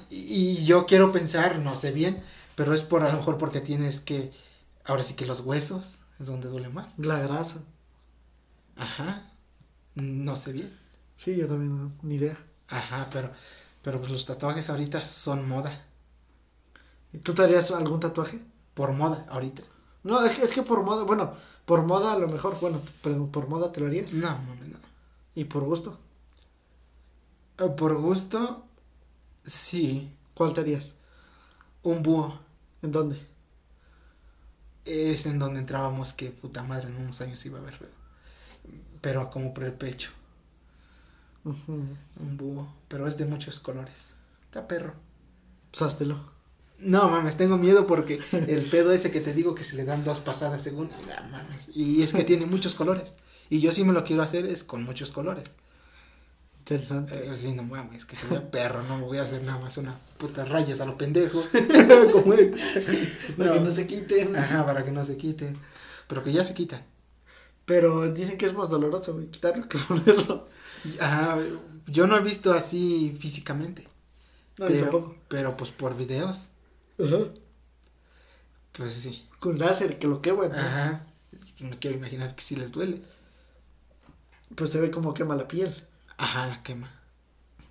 [0.10, 2.24] Y, y yo quiero pensar, no sé bien,
[2.56, 4.32] pero es por a lo mejor porque tienes que,
[4.86, 6.98] ahora sí que los huesos es donde duele más.
[7.00, 7.62] La grasa.
[8.76, 9.32] Ajá.
[9.96, 10.78] No sé bien.
[11.18, 12.38] Sí, yo también ni idea.
[12.68, 13.32] Ajá, pero,
[13.82, 15.87] pero pues los tatuajes ahorita son moda.
[17.18, 18.40] ¿Y ¿Tú te harías algún tatuaje?
[18.74, 19.64] Por moda, ahorita.
[20.04, 21.34] No, es que, es que por moda, bueno,
[21.66, 24.14] por moda a lo mejor, bueno, pero por moda te lo harías.
[24.14, 24.80] No, mami, no.
[25.36, 25.98] ¿Y por gusto?
[27.60, 28.40] Eh, Por gusto,
[29.46, 30.12] sí.
[30.36, 30.96] ¿Cuál te harías?
[31.84, 32.40] Un búho
[32.84, 33.18] ¿En dónde?
[34.86, 37.90] es en donde entrábamos que puta madre en unos años iba a feo.
[39.02, 40.12] Pero como por el pecho.
[41.46, 42.68] Un búho.
[42.88, 44.14] Pero es de muchos colores.
[44.46, 44.94] Está perro.
[45.72, 46.37] Pues háztelo.
[46.80, 50.04] No mames, tengo miedo porque el pedo ese que te digo que se le dan
[50.04, 50.90] dos pasadas según.
[50.90, 51.70] no mames.
[51.74, 53.16] Y es que tiene muchos colores.
[53.50, 55.50] Y yo sí me lo quiero hacer es con muchos colores.
[56.60, 57.16] Interesante.
[57.30, 59.78] Eh, sí, no mames, que se vea perro, no me voy a hacer nada más
[59.78, 61.42] una puta rayas a lo pendejo.
[62.12, 62.52] Como es.
[63.38, 63.72] Para que No.
[63.72, 64.36] se quiten.
[64.36, 65.58] Ajá, para que no se quiten.
[66.08, 66.84] Pero que ya se quitan.
[67.66, 70.48] Pero dicen que es más doloroso, güey, quitarlo que ponerlo.
[71.00, 71.38] Ajá,
[71.88, 73.88] yo no he visto así físicamente.
[74.58, 75.16] No, yo pero, tampoco.
[75.30, 76.50] pero pues por videos,
[77.00, 77.18] Ajá.
[78.74, 79.28] pues sí.
[79.40, 80.50] Con láser, que lo queman.
[80.50, 80.58] ¿no?
[80.58, 81.02] Ajá.
[81.60, 83.02] Me quiero imaginar que sí les duele.
[84.56, 85.74] Pues se ve como quema la piel.
[86.18, 86.92] Ajá, la quema.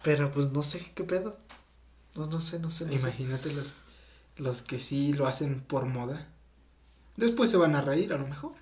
[0.03, 1.39] Pero pues no sé qué pedo.
[2.15, 2.85] No, no sé, no sé.
[2.85, 2.99] No sé.
[2.99, 3.75] Imagínate los,
[4.37, 6.29] los que sí lo hacen por moda.
[7.17, 8.53] Después se van a reír a lo mejor.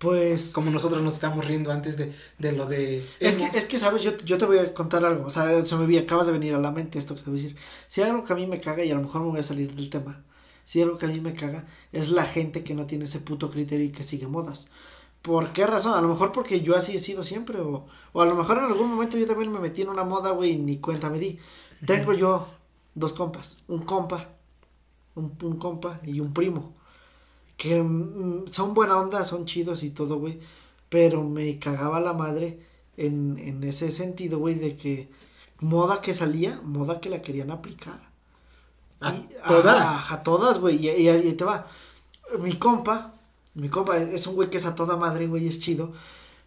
[0.00, 0.52] Pues.
[0.52, 3.06] Como nosotros nos estamos riendo antes de, de lo de...
[3.20, 4.00] Es que, es que, ¿sabes?
[4.02, 5.26] Yo, yo te voy a contar algo.
[5.26, 7.38] O sea, se me vi, acaba de venir a la mente esto que te voy
[7.38, 7.58] a decir.
[7.86, 9.42] Si hay algo que a mí me caga, y a lo mejor me voy a
[9.42, 10.24] salir del tema.
[10.64, 13.20] Si hay algo que a mí me caga, es la gente que no tiene ese
[13.20, 14.68] puto criterio y que sigue modas.
[15.20, 15.92] ¿Por qué razón?
[15.92, 17.60] A lo mejor porque yo así he sido siempre.
[17.60, 20.30] O, o a lo mejor en algún momento yo también me metí en una moda,
[20.30, 21.38] güey, y ni cuenta me di.
[21.86, 22.48] Tengo yo
[22.94, 23.58] dos compas.
[23.68, 24.30] Un compa.
[25.14, 26.79] Un, un compa y un primo.
[27.60, 30.38] Que mm, son buena onda, son chidos y todo, güey.
[30.88, 32.58] Pero me cagaba la madre
[32.96, 35.08] en, en ese sentido, güey, de que
[35.60, 38.00] moda que salía, moda que la querían aplicar.
[39.00, 40.10] A Y- todas.
[40.12, 40.76] a todas, güey.
[40.86, 41.66] Y, y ahí te va.
[42.42, 43.14] Mi compa,
[43.54, 45.92] mi compa es un güey que es a toda madre, güey, es chido.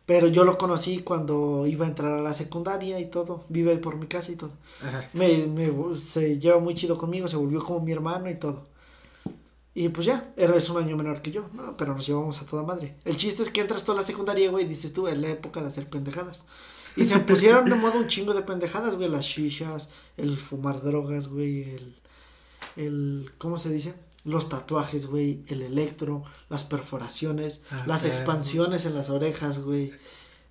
[0.05, 3.43] Pero yo lo conocí cuando iba a entrar a la secundaria y todo.
[3.49, 4.51] Vive por mi casa y todo.
[4.81, 5.09] Ajá.
[5.13, 8.65] Me, me, se lleva muy chido conmigo, se volvió como mi hermano y todo.
[9.75, 11.75] Y pues ya, es un año menor que yo, ¿no?
[11.77, 12.95] Pero nos llevamos a toda madre.
[13.05, 15.29] El chiste es que entras tú a la secundaria, güey, y dices tú, es la
[15.29, 16.45] época de hacer pendejadas.
[16.95, 21.27] Y se pusieron de moda un chingo de pendejadas, güey, las shishas, el fumar drogas,
[21.27, 21.95] güey, el,
[22.75, 23.95] el, ¿cómo se dice?
[24.25, 28.15] Los tatuajes, güey, el electro, las perforaciones, Ah, las claro.
[28.15, 29.91] expansiones en las orejas, güey,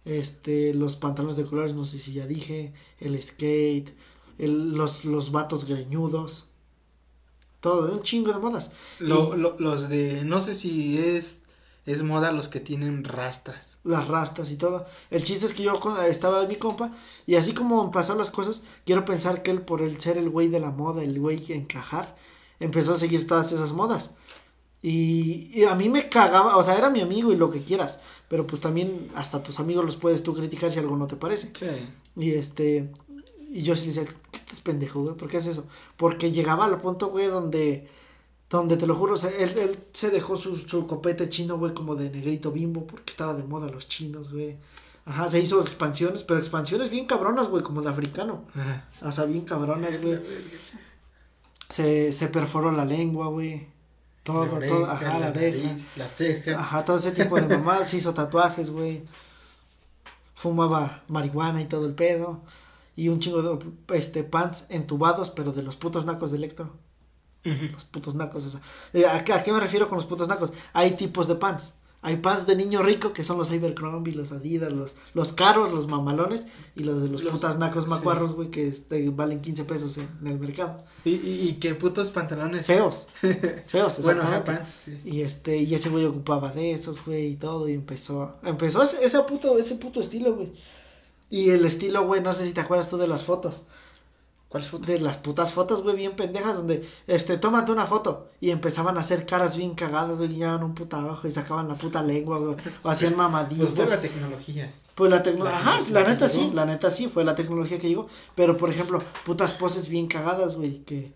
[0.04, 3.94] este, los pantalones de colores, no sé si ya dije, el skate,
[4.38, 6.46] el, los, los vatos greñudos,
[7.62, 8.72] todo, un chingo de modas.
[8.98, 11.38] Lo- Y- lo- los de, no sé si es,
[11.86, 13.78] es moda los que tienen rastas.
[13.84, 14.84] las rastas y todo.
[15.10, 16.92] El chiste es que yo con- estaba mi compa
[17.26, 20.48] y así como pasaron las cosas, quiero pensar que él por el ser el güey
[20.48, 22.14] de la moda, el güey que encajar,
[22.60, 24.10] empezó a seguir todas esas modas.
[24.84, 28.00] Y, y a mí me cagaba, o sea, era mi amigo y lo que quieras,
[28.28, 31.50] pero pues también hasta tus amigos los puedes tú criticar si algo no te parece.
[31.54, 31.66] Sí.
[32.16, 32.90] Y este,
[33.52, 35.14] y yo sí le decía, ¿qué estás pendejo, güey?
[35.16, 35.66] ¿Por qué haces eso?
[35.96, 37.88] Porque llegaba al punto, güey, donde,
[38.48, 41.74] donde te lo juro, o sea, él, él se dejó su, su copete chino, güey,
[41.74, 44.56] como de negrito bimbo, porque estaba de moda los chinos, güey.
[45.04, 48.44] Ajá, se hizo expansiones, pero expansiones bien cabronas, güey, como de africano.
[48.54, 48.88] Ajá.
[49.02, 50.20] O sea, bien cabronas, güey.
[51.68, 53.66] Se, se perforó la lengua, güey.
[54.22, 55.68] Todo, La todo, ajá, la oreja.
[55.68, 56.60] nariz, la ceja.
[56.60, 59.02] Ajá, todo ese tipo de mamadas, se hizo tatuajes, güey.
[60.36, 62.40] Fumaba marihuana y todo el pedo.
[62.96, 63.58] Y un chingo de
[63.96, 66.70] este, pants entubados, pero de los putos nacos de Electro.
[67.44, 68.60] Los putos nacos, o sea.
[68.92, 70.52] Eh, ¿A qué, a qué me refiero con los putos nacos?
[70.72, 71.72] Hay tipos de pants.
[72.04, 75.86] Hay pants de niño rico, que son los Abercrombie, los Adidas, los, los caros, los
[75.88, 76.46] mamalones.
[76.76, 77.90] Y los de los, Los- putas nacos sí.
[77.90, 80.84] macuarros, güey, que este, valen 15 pesos en, en el mercado.
[81.04, 82.66] Y, y, y qué putos pantalones.
[82.66, 83.08] Feos.
[83.66, 85.00] Feos, Bueno, pants, sí.
[85.04, 89.04] Y este, y ese güey ocupaba de esos, güey, y todo, y empezó, empezó ese,
[89.04, 90.52] ese puto, ese puto estilo, güey.
[91.32, 93.62] Y el estilo, güey, no sé si te acuerdas tú de las fotos,
[94.50, 94.92] ¿Cuál foto?
[94.92, 99.00] de las putas fotos, güey, bien pendejas, donde, este, tómate una foto, y empezaban a
[99.00, 102.56] hacer caras bien cagadas, güey, guiaban un puta ojo y sacaban la puta lengua, güey,
[102.82, 103.70] o hacían mamaditas.
[103.70, 104.74] Pues fue la tecnología.
[104.94, 108.08] Pues la tecnología, ajá, la neta sí, la neta sí, fue la tecnología que llegó.
[108.34, 111.14] Pero por ejemplo, putas poses bien cagadas, güey, que,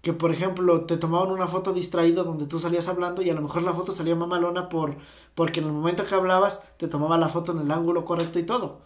[0.00, 3.42] que por ejemplo te tomaban una foto distraído donde tú salías hablando y a lo
[3.42, 4.96] mejor la foto salía mamalona por,
[5.34, 8.44] porque en el momento que hablabas te tomaba la foto en el ángulo correcto y
[8.44, 8.80] todo.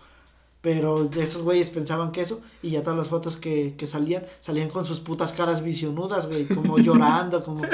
[0.64, 4.70] Pero esos güeyes pensaban que eso, y ya todas las fotos que, que salían, salían
[4.70, 7.64] con sus putas caras visionudas, güey, como llorando, como...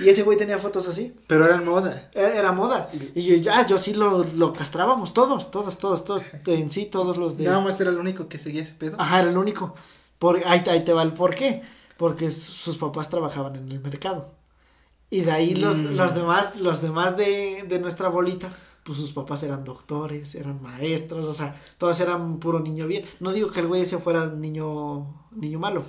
[0.00, 1.14] Y ese güey tenía fotos así.
[1.26, 2.08] Pero eran moda.
[2.14, 2.88] Era, era moda.
[3.14, 7.18] Y yo, ya, yo sí lo, lo castrábamos, todos, todos, todos, todos, en sí, todos
[7.18, 7.44] los de...
[7.44, 8.96] Nada más era el único que seguía ese pedo.
[8.98, 9.74] Ajá, era el único.
[10.18, 11.60] Por, ahí, ahí te va el por qué.
[11.98, 14.26] Porque su- sus papás trabajaban en el mercado.
[15.10, 15.96] Y de ahí los, Mm.
[15.96, 18.50] los demás, los demás de, de nuestra bolita,
[18.88, 23.04] pues sus papás eran doctores, eran maestros, o sea, todos eran puro niño bien.
[23.20, 25.82] No digo que el güey ese fuera niño, niño malo,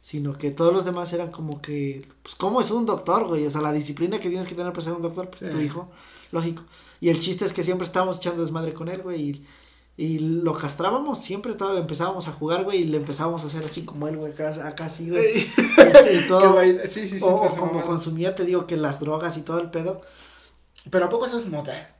[0.00, 3.44] sino que todos los demás eran como que, pues, ¿cómo es un doctor, güey?
[3.46, 5.46] O sea, la disciplina que tienes que tener para ser un doctor, pues, Sí.
[5.50, 5.90] tu hijo,
[6.30, 6.62] lógico.
[7.00, 9.46] Y el chiste es que siempre estábamos echando desmadre con él, güey, y,
[9.96, 13.84] y lo castrábamos, siempre todo, empezábamos a jugar, güey, y le empezábamos a hacer así
[13.84, 15.38] como él, güey, acá, acá así, güey.
[15.38, 16.60] y, y todo.
[16.88, 17.20] Sí, sí, sí.
[17.22, 20.00] o, como consumía, te digo que las drogas y todo el pedo.
[20.92, 21.95] Pero ¿a poco eso es moda?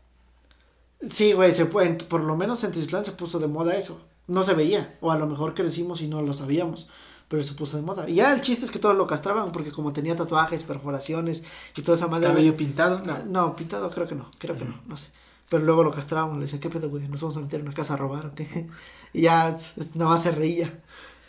[1.11, 4.01] Sí, güey, se puede, por lo menos en Tislán se puso de moda eso.
[4.27, 6.89] No se veía, o a lo mejor crecimos y no lo sabíamos,
[7.29, 8.09] pero se puso de moda.
[8.09, 11.43] Y ya el chiste es que todos lo castraban, porque como tenía tatuajes, perforaciones
[11.77, 12.29] y toda esa madre.
[12.29, 13.57] Cabello pintado, no, no.
[13.57, 15.09] pintado creo que no, creo que no, no sé.
[15.49, 17.07] Pero luego lo castrábamos, le decía, ¿qué pedo, güey?
[17.09, 18.69] ¿Nos vamos a meter en una casa a robar o qué?
[19.13, 19.57] Y ya
[19.95, 20.73] nada más se reía.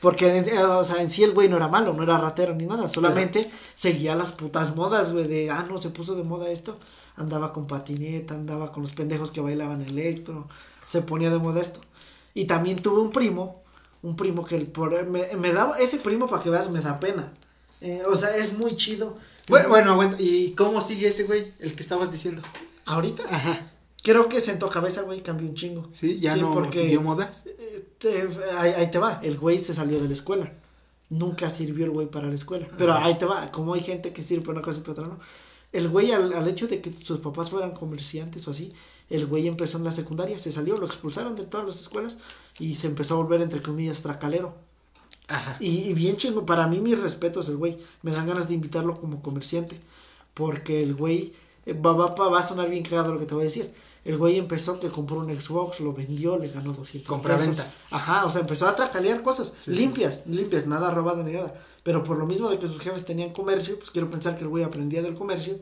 [0.01, 2.65] Porque, eh, o sea, en sí el güey no era malo, no era ratero ni
[2.65, 6.77] nada, solamente seguía las putas modas, güey, de, ah, no, se puso de moda esto.
[7.17, 10.47] Andaba con patineta, andaba con los pendejos que bailaban electro,
[10.85, 11.81] se ponía de moda esto.
[12.33, 13.63] Y también tuve un primo,
[14.03, 16.99] un primo que el por, me, me daba, ese primo para que veas me da
[16.99, 17.33] pena.
[17.81, 19.15] Eh, o sea, es muy chido.
[19.49, 20.17] Bueno, bueno, aguanta.
[20.19, 21.51] ¿Y cómo sigue ese güey?
[21.59, 22.41] El que estabas diciendo.
[22.85, 23.71] Ahorita Ajá.
[24.03, 25.89] creo que sentó cabeza, güey, cambió un chingo.
[25.91, 27.43] Sí, ya Sí, no porque- siguió modas.
[27.97, 28.27] Te-
[28.59, 30.51] ahí, ahí te va, el güey se salió de la escuela.
[31.09, 32.67] Nunca sirvió el güey para la escuela.
[32.77, 33.05] Pero Ajá.
[33.05, 35.19] ahí te va, como hay gente que sirve para una cosa y para otra no.
[35.73, 38.71] El güey, al, al hecho de que sus papás fueran comerciantes o así,
[39.09, 42.17] el güey empezó en la secundaria, se salió, lo expulsaron de todas las escuelas
[42.59, 44.55] y se empezó a volver, entre comillas, tracalero.
[45.27, 45.57] Ajá.
[45.59, 47.77] Y, y bien chingo, para mí mis respetos el güey.
[48.01, 49.79] Me dan ganas de invitarlo como comerciante.
[50.33, 51.33] Porque el güey
[51.65, 53.73] eh, va, va, va- va a sonar bien cagado lo que te voy a decir.
[54.05, 57.69] El güey empezó que compró un Xbox, lo vendió, le ganó 200 Compra-venta.
[57.91, 61.59] Ajá, o sea, empezó a tracalear cosas Sí, limpias, limpias, nada robado ni nada.
[61.87, 64.49] Pero por lo mismo de que sus jefes tenían comercio, pues quiero pensar que el
[64.49, 65.57] güey aprendía del comercio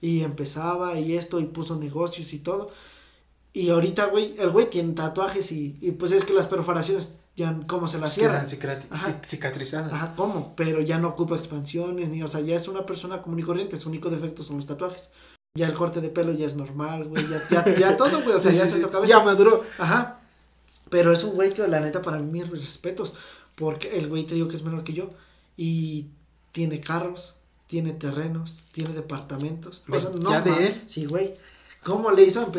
[0.00, 2.70] y empezaba y esto y puso negocios y todo.
[3.52, 7.54] Y ahorita, güey, el güey tiene tatuajes y, y pues es que las perforaciones ya
[7.66, 8.46] cómo se las cierran.
[8.88, 9.20] Ajá.
[9.26, 9.92] cicatrizadas.
[9.92, 10.54] Ajá, ¿cómo?
[10.56, 13.76] Pero ya no ocupa expansiones, ni, o sea, ya es una persona común y corriente,
[13.76, 15.10] su único defecto son los tatuajes.
[15.58, 18.40] Ya el corte de pelo ya es normal, güey, ya, ya, ya todo, güey, o
[18.40, 18.82] sea, Sí, ya sí, se sí.
[18.82, 19.62] toca Ya maduró.
[19.76, 20.20] Ajá.
[20.88, 23.12] Pero es un güey que la neta para mí mis respetos,
[23.56, 25.10] porque el güey te digo que es menor que yo
[25.56, 26.06] y
[26.52, 27.34] tiene carros,
[27.66, 29.82] tiene terrenos, tiene departamentos.
[29.88, 30.82] O sea, no ya de él.
[30.86, 31.34] Sí, güey.
[31.84, 32.50] ¿Cómo le hizo?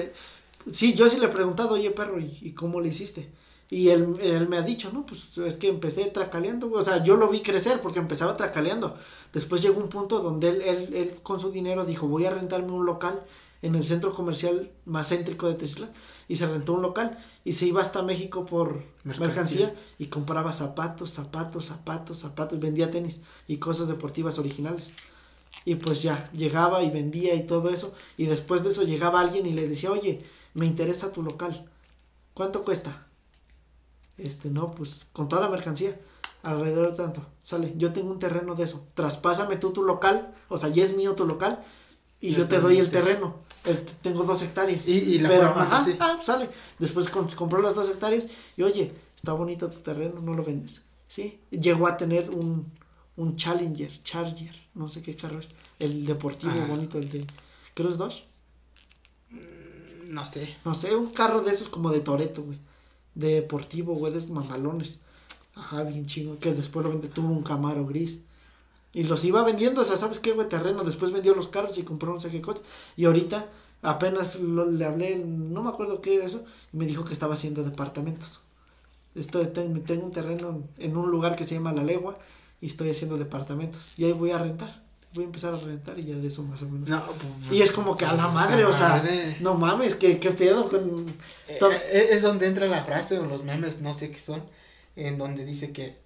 [0.71, 3.29] Sí, yo sí le he preguntado, oye, perro, ¿y, cómo le hiciste?
[3.69, 6.71] Y él, él me ha dicho, no, pues es que empecé tracaleando.
[6.71, 8.95] O sea, yo lo vi crecer porque empezaba tracaleando.
[9.33, 12.71] Después llegó un punto donde él, él, él con su dinero dijo, voy a rentarme
[12.71, 13.21] un local
[13.61, 15.89] en el centro comercial más céntrico de Tesla.
[16.27, 19.27] Y se rentó un local y se iba hasta México por Mercancía.
[19.27, 24.91] mercancía y compraba zapatos, zapatos, zapatos, zapatos, vendía tenis y cosas deportivas originales.
[25.65, 27.93] Y pues ya, llegaba y vendía y todo eso.
[28.17, 30.21] Y después de eso llegaba alguien y le decía, oye,
[30.53, 31.65] me interesa tu local.
[32.33, 33.07] ¿Cuánto cuesta?
[34.17, 35.99] Este, no, pues con toda la mercancía.
[36.43, 37.25] Alrededor de tanto.
[37.41, 38.85] Sale, yo tengo un terreno de eso.
[38.93, 40.33] Traspásame tú tu local.
[40.49, 41.63] O sea, ya es mío tu local.
[42.21, 43.35] Y Ya yo te doy el terreno.
[43.67, 44.87] El- tengo dos hectáreas.
[44.87, 45.95] Y, y la Pero, ajá, sí.
[45.99, 46.49] ah, sale.
[46.79, 50.81] Después compró las dos hectáreas y oye, está bonito tu terreno, no lo vendes.
[51.07, 52.71] Sí, llegó a tener un,
[53.15, 55.49] un Challenger, Charger, no sé qué carro es.
[55.79, 57.25] El deportivo bonito, el de,
[57.73, 58.23] creo es Dodge.
[60.09, 60.55] No sé.
[60.65, 62.57] No sé, un carro de esos como de Toreto, güey.
[63.15, 64.99] De deportivo, güey, de esos mamalones.
[65.55, 66.37] Ajá, bien chingo.
[66.39, 68.19] Que después lo vende, tuvo un Camaro gris.
[68.93, 70.49] Y los iba vendiendo, o sea, ¿sabes qué, güey?
[70.49, 70.83] Terreno.
[70.83, 72.63] Después vendió los carros y compró no sé qué cosas.
[72.95, 73.45] Y ahorita
[73.83, 77.63] apenas lo- le hablé, no me acuerdo qué eso, y me dijo que estaba haciendo
[77.63, 78.39] departamentos.
[79.15, 82.17] Estoy, ten- tengo un terreno en un lugar que se llama La Legua
[82.61, 83.81] y estoy haciendo departamentos.
[83.97, 84.81] Y ahí voy a rentar.
[85.13, 86.89] Voy a empezar a rentar y ya de eso más o menos.
[86.89, 89.37] No, pues, Y es como que a la madre, o sea, madre.
[89.39, 91.05] no mames, ¿qué, qué pedo con...
[91.47, 91.57] Eh,
[91.91, 94.43] eh, es donde entra la frase o los memes, no sé qué son,
[94.95, 95.97] en donde dice que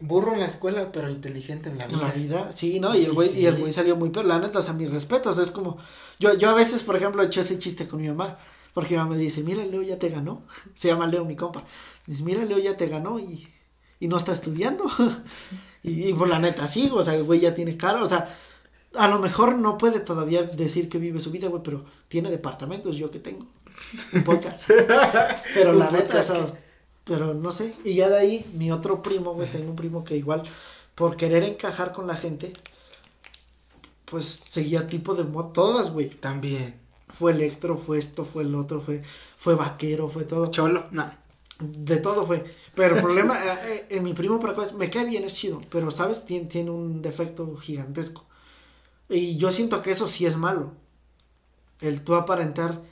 [0.00, 1.98] burro en la escuela, pero inteligente en la vida.
[2.00, 2.94] La vida, sí, ¿no?
[2.94, 3.40] Y el güey, Sí.
[3.40, 5.78] y el güey salió muy peor, la neta, o sea, mis respetos, es como,
[6.18, 8.38] yo, yo a veces, por ejemplo, he hecho ese chiste con mi mamá,
[8.74, 10.42] porque mi mamá me dice, mira, Leo ya te ganó,
[10.74, 11.64] se llama Leo mi compa,
[12.06, 13.48] dice, mira, Leo ya te ganó y,
[14.00, 14.84] y no está estudiando,
[15.82, 18.36] y, y pues la neta, sí, o sea, el güey ya tiene cara, o sea,
[18.96, 22.96] a lo mejor no puede todavía decir que vive su vida, güey, pero tiene departamentos,
[22.96, 23.46] yo que tengo,
[24.12, 24.68] un podcast,
[25.54, 26.46] pero la neta, o sea,
[27.04, 30.16] pero no sé, y ya de ahí, mi otro primo, güey, tengo un primo que
[30.16, 30.42] igual,
[30.94, 32.52] por querer encajar con la gente,
[34.14, 36.08] pues seguía tipo de mod, todas, güey.
[36.08, 36.80] También.
[37.08, 39.02] Fue electro, fue esto, fue el otro, fue,
[39.36, 40.46] fue vaquero, fue todo.
[40.48, 41.12] Cholo, no.
[41.58, 42.44] De todo fue.
[42.74, 45.90] Pero el problema, eh, eh, en mi primo para me cae bien, es chido, pero
[45.90, 48.24] sabes, tiene, tiene un defecto gigantesco.
[49.08, 50.72] Y yo siento que eso sí es malo.
[51.80, 52.82] El tú aparentar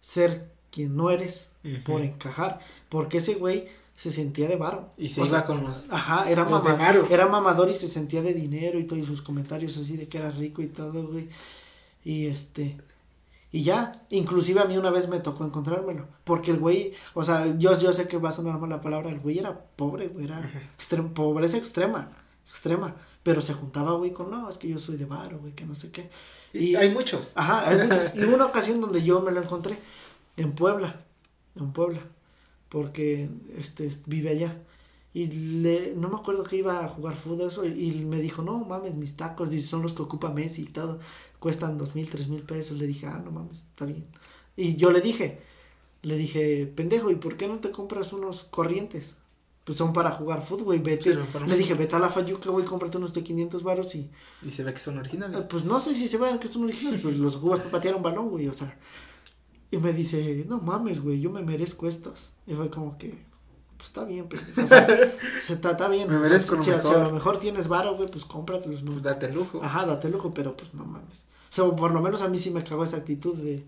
[0.00, 1.48] ser quien no eres
[1.84, 2.60] Por encajar.
[2.88, 4.90] Porque ese güey se sentía de varo.
[4.98, 5.90] Y se O sea, con los...
[5.90, 7.06] Ajá, era, Los de mama- varo.
[7.10, 10.18] era mamador y se sentía de dinero y todo, y sus comentarios así de que
[10.18, 11.28] era rico y todo, güey.
[12.04, 12.76] Y este,
[13.52, 17.56] y ya, inclusive a mí una vez me tocó encontrármelo, porque el güey, o sea,
[17.58, 20.26] yo, yo sé que va a sonar mal la palabra, el güey era pobre, güey,
[20.26, 22.10] era extrem- pobreza extrema,
[22.46, 25.64] extrema, pero se juntaba, güey, con, no, es que yo soy de varo, güey, que
[25.66, 26.10] no sé qué.
[26.52, 27.32] Y hay muchos.
[27.34, 28.12] Ajá, hay muchos.
[28.14, 29.78] Y una ocasión donde yo me lo encontré
[30.36, 31.00] en Puebla,
[31.56, 32.00] en Puebla,
[32.68, 34.62] porque este vive allá.
[35.14, 35.26] Y
[35.62, 38.58] le, no me acuerdo que iba a jugar fútbol eso, y, y me dijo, no
[38.58, 41.00] mames, mis tacos son los que ocupa Messi y todo,
[41.38, 42.76] cuestan dos mil, tres mil pesos.
[42.78, 44.06] Le dije, ah, no mames, está bien.
[44.56, 45.40] Y yo le dije,
[46.02, 49.16] le dije, pendejo, ¿y por qué no te compras unos corrientes?
[49.64, 51.14] Pues son para jugar fútbol, y vete.
[51.14, 54.10] Sí, Le dije, vete a la Fayuca, güey, cómprate unos de 500 varos y,
[54.42, 55.36] Y se ve que son originales.
[55.36, 57.96] Ah, Pues no sé si se vayan que son originales, pues los ocupas para patear
[57.96, 58.78] un balón, güey, o sea.
[59.70, 62.30] Y me dice, no mames, güey, yo me merezco estos.
[62.46, 63.08] Y fue como que,
[63.76, 64.86] pues está bien, pues, o sea,
[65.46, 66.08] se- está, bien.
[66.08, 67.00] Me o sea, merezco si, lo si a- si mejor.
[67.02, 68.92] a lo mejor tienes varo, güey, pues cómpratelos, ¿no?
[68.92, 69.60] Pues date lujo.
[69.62, 71.24] Ajá, date lujo, pero pues no mames.
[71.50, 73.64] O sea, por lo menos a mí sí me cagó esa actitud de,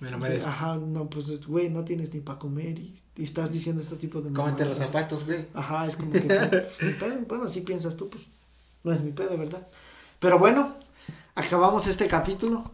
[0.00, 0.48] Me lo de, merezco.
[0.50, 4.20] ajá, no, pues, güey, no tienes ni para comer y, y estás diciendo este tipo
[4.20, 5.46] de Cómete los zapatos, güey.
[5.54, 7.20] Ajá, es como que, pues, ni pedo.
[7.28, 8.24] bueno, así piensas tú, pues,
[8.84, 9.66] no es mi pedo, ¿verdad?
[10.18, 10.74] Pero bueno,
[11.36, 12.68] acabamos este capítulo.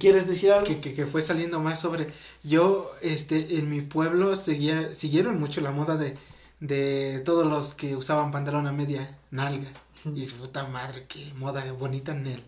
[0.00, 0.66] ¿Quieres decir algo?
[0.66, 2.08] que, que, que fue saliendo más sobre
[2.42, 6.16] yo este en mi pueblo seguía siguieron mucho la moda de
[6.60, 9.68] de todos los que usaban pantalón a media nalga.
[10.14, 12.42] Y su puta madre, qué moda bonita en él.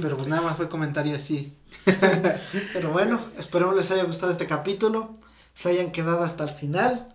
[0.00, 1.54] Pero pues nada más fue comentario así.
[2.72, 5.12] Pero bueno, esperemos les haya gustado este capítulo.
[5.54, 7.06] Se hayan quedado hasta el final.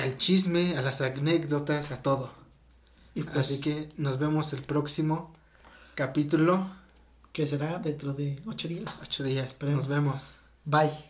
[0.00, 2.32] Al chisme, a las anécdotas, a todo.
[3.14, 5.32] Y pues, Así que nos vemos el próximo
[5.94, 6.66] capítulo.
[7.32, 8.98] Que será dentro de ocho días.
[9.02, 9.46] Ocho días.
[9.46, 9.88] Esperemos.
[9.88, 10.30] Nos vemos.
[10.64, 11.09] Bye.